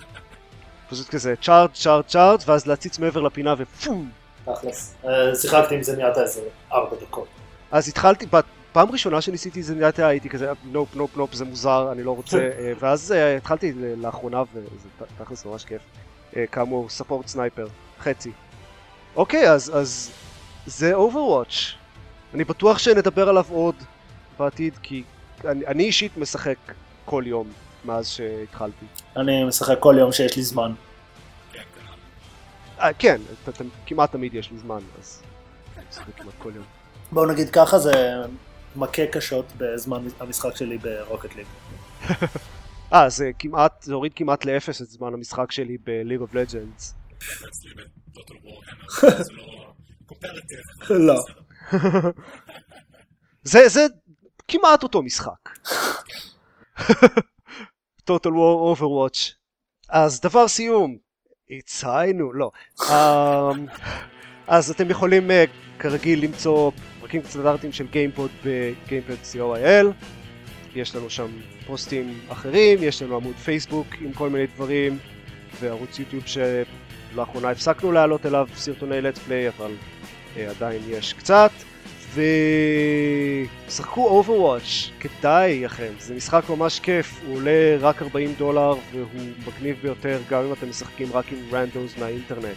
פשוט 0.90 1.08
כזה 1.08 1.34
charge 1.42 1.70
charge 1.72 2.04
charge 2.06 2.40
ואז 2.46 2.66
להציץ 2.66 2.98
מעבר 2.98 3.20
לפינה 3.20 3.54
ופום. 3.58 4.10
תכלס. 4.44 4.94
אה, 5.04 5.34
שיחקתי 5.34 5.74
עם 5.74 5.80
זניאטה 5.96 6.18
איזה 6.18 6.40
ארבע 6.72 6.96
דקות. 7.00 7.28
אז 7.70 7.88
התחלתי, 7.88 8.26
פעם 8.72 8.90
ראשונה 8.90 9.20
שניסיתי 9.20 9.62
זניאטה 9.62 10.06
הייתי 10.06 10.28
כזה 10.28 10.52
nope 10.64 10.94
nope 10.94 11.16
nope 11.16 11.34
זה 11.34 11.44
מוזר 11.44 11.92
אני 11.92 12.02
לא 12.02 12.10
רוצה 12.16 12.38
אה, 12.58 12.72
ואז 12.80 13.12
אה, 13.12 13.36
התחלתי 13.36 13.72
לאחרונה 13.96 14.42
וזה 14.54 14.88
תכלס 15.18 15.46
ממש 15.46 15.64
כיף. 15.64 15.82
כאמור 16.52 16.88
support 16.88 17.26
sniper 17.26 17.66
חצי. 18.00 18.30
אוקיי 19.16 19.50
אז 19.50 19.72
אז 19.74 20.10
זה 20.66 20.94
Overwatch. 20.94 21.72
אני 22.34 22.44
בטוח 22.44 22.78
שנדבר 22.78 23.28
עליו 23.28 23.44
עוד 23.50 23.74
בעתיד 24.38 24.74
כי 24.82 25.02
אני, 25.44 25.66
אני 25.66 25.84
אישית 25.84 26.16
משחק 26.16 26.56
כל 27.04 27.24
יום 27.26 27.52
מאז 27.84 28.08
שהתחלתי. 28.08 28.86
אני 29.16 29.44
משחק 29.44 29.76
כל 29.80 29.94
יום 29.98 30.12
שיש 30.12 30.36
לי 30.36 30.42
זמן. 30.42 30.72
כן, 31.52 31.58
כנ"ל. 31.74 32.80
אה, 32.80 32.92
כן, 32.98 33.20
את- 33.32 33.48
אתם- 33.48 33.68
כמעט 33.86 34.12
תמיד 34.12 34.34
יש 34.34 34.50
לי 34.50 34.58
זמן, 34.58 34.78
אז 34.98 35.22
אני 35.76 35.84
משחק 35.90 36.04
כמעט 36.16 36.34
כל 36.38 36.52
יום. 36.54 36.64
בואו 37.12 37.26
נגיד 37.32 37.50
ככה, 37.50 37.78
זה 37.78 37.92
מכה 38.76 39.06
קשות 39.06 39.44
בזמן 39.56 40.06
המשחק 40.20 40.56
שלי 40.56 40.78
ברוקט 40.78 41.30
ליג. 41.36 41.46
אה, 42.92 43.08
זה 43.08 43.30
כמעט, 43.38 43.82
זה 43.82 43.94
הוריד 43.94 44.12
כמעט 44.16 44.44
לאפס 44.44 44.82
את 44.82 44.90
זמן 44.90 45.14
המשחק 45.14 45.52
שלי 45.52 45.78
זה 45.84 47.68
לא 49.02 49.72
קומפרטיב. 50.06 50.58
לא. 51.08 51.22
זה, 53.42 53.68
זה 53.68 53.86
כמעט 54.48 54.82
אותו 54.82 55.02
משחק. 55.02 55.48
Total 58.10 58.32
War 58.32 58.76
Overwatch. 58.76 59.32
אז 59.88 60.20
דבר 60.20 60.48
סיום, 60.48 60.96
הציינו, 61.50 62.32
לא. 62.32 62.50
אממ, 62.80 62.90
אז 64.46 64.70
אתם 64.70 64.90
יכולים 64.90 65.30
אה, 65.30 65.34
כרגיל 65.78 66.24
למצוא 66.24 66.70
פרקים 67.00 67.22
סטנדרטיים 67.24 67.72
של 67.72 67.86
גיימפוד 67.86 68.30
בגיימפוד 68.44 69.18
co.il. 69.32 69.86
יש 70.74 70.96
לנו 70.96 71.10
שם 71.10 71.28
פוסטים 71.66 72.20
אחרים, 72.28 72.78
יש 72.82 73.02
לנו 73.02 73.16
עמוד 73.16 73.36
פייסבוק 73.36 73.86
עם 74.00 74.12
כל 74.12 74.30
מיני 74.30 74.46
דברים, 74.46 74.98
וערוץ 75.60 75.98
יוטיוב 75.98 76.24
שלאחרונה 76.26 77.50
הפסקנו 77.50 77.92
להעלות 77.92 78.26
אליו 78.26 78.48
סרטוני 78.54 78.98
play, 79.00 79.56
אבל 79.58 79.72
אה, 80.34 80.38
עדיין 80.38 80.82
יש 80.88 81.12
קצת. 81.12 81.50
ושחקו 82.14 84.22
Overwatch, 84.22 84.90
כדאי 85.00 85.64
לכם, 85.64 85.92
זה 85.98 86.14
משחק 86.14 86.42
ממש 86.50 86.80
כיף, 86.80 87.20
הוא 87.26 87.36
עולה 87.36 87.76
רק 87.80 88.02
40 88.02 88.34
דולר 88.38 88.74
והוא 88.92 89.06
מגניב 89.46 89.76
ביותר 89.82 90.20
גם 90.30 90.44
אם 90.44 90.52
אתם 90.52 90.68
משחקים 90.68 91.08
רק 91.12 91.32
עם 91.32 91.38
רנדומס 91.52 91.98
מהאינטרנט, 91.98 92.56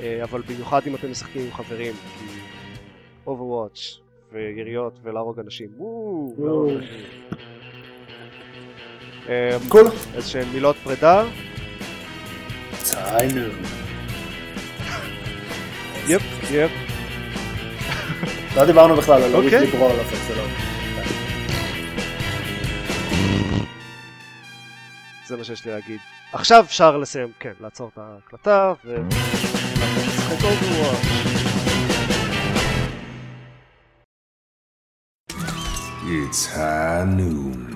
אה, 0.00 0.20
אבל 0.22 0.40
במיוחד 0.40 0.80
אם 0.86 0.94
אתם 0.94 1.10
משחקים 1.10 1.42
עם 1.42 1.52
חברים, 1.52 1.94
כי 2.18 2.24
Overwatch 3.26 4.00
ויריות 4.32 4.92
ולהרוג 5.02 5.40
אנשים, 5.40 5.68
וואו, 5.76 6.34
מילות 10.52 10.76
פרידה. 10.76 11.24
יפ, 16.08 16.22
יפ, 16.50 16.85
לא 18.56 18.64
דיברנו 18.66 18.96
בכלל 18.96 19.22
על 19.22 19.34
אוקיי. 19.34 19.54
אוריק 19.56 19.72
ליברור, 19.72 19.92
לא 19.92 20.02
זה. 20.04 20.32
זה 25.26 25.36
מה 25.36 25.44
שיש 25.44 25.64
לי 25.64 25.72
להגיד. 25.72 26.00
עכשיו 26.32 26.64
אפשר 26.64 26.96
לסיים, 26.96 27.28
כן, 27.40 27.52
לעצור 27.60 27.90
את 27.92 27.98
ההקלטה 27.98 28.72
Overwatch. 30.30 31.36
It's 36.08 36.46
high 36.46 37.04
noon. 37.04 37.75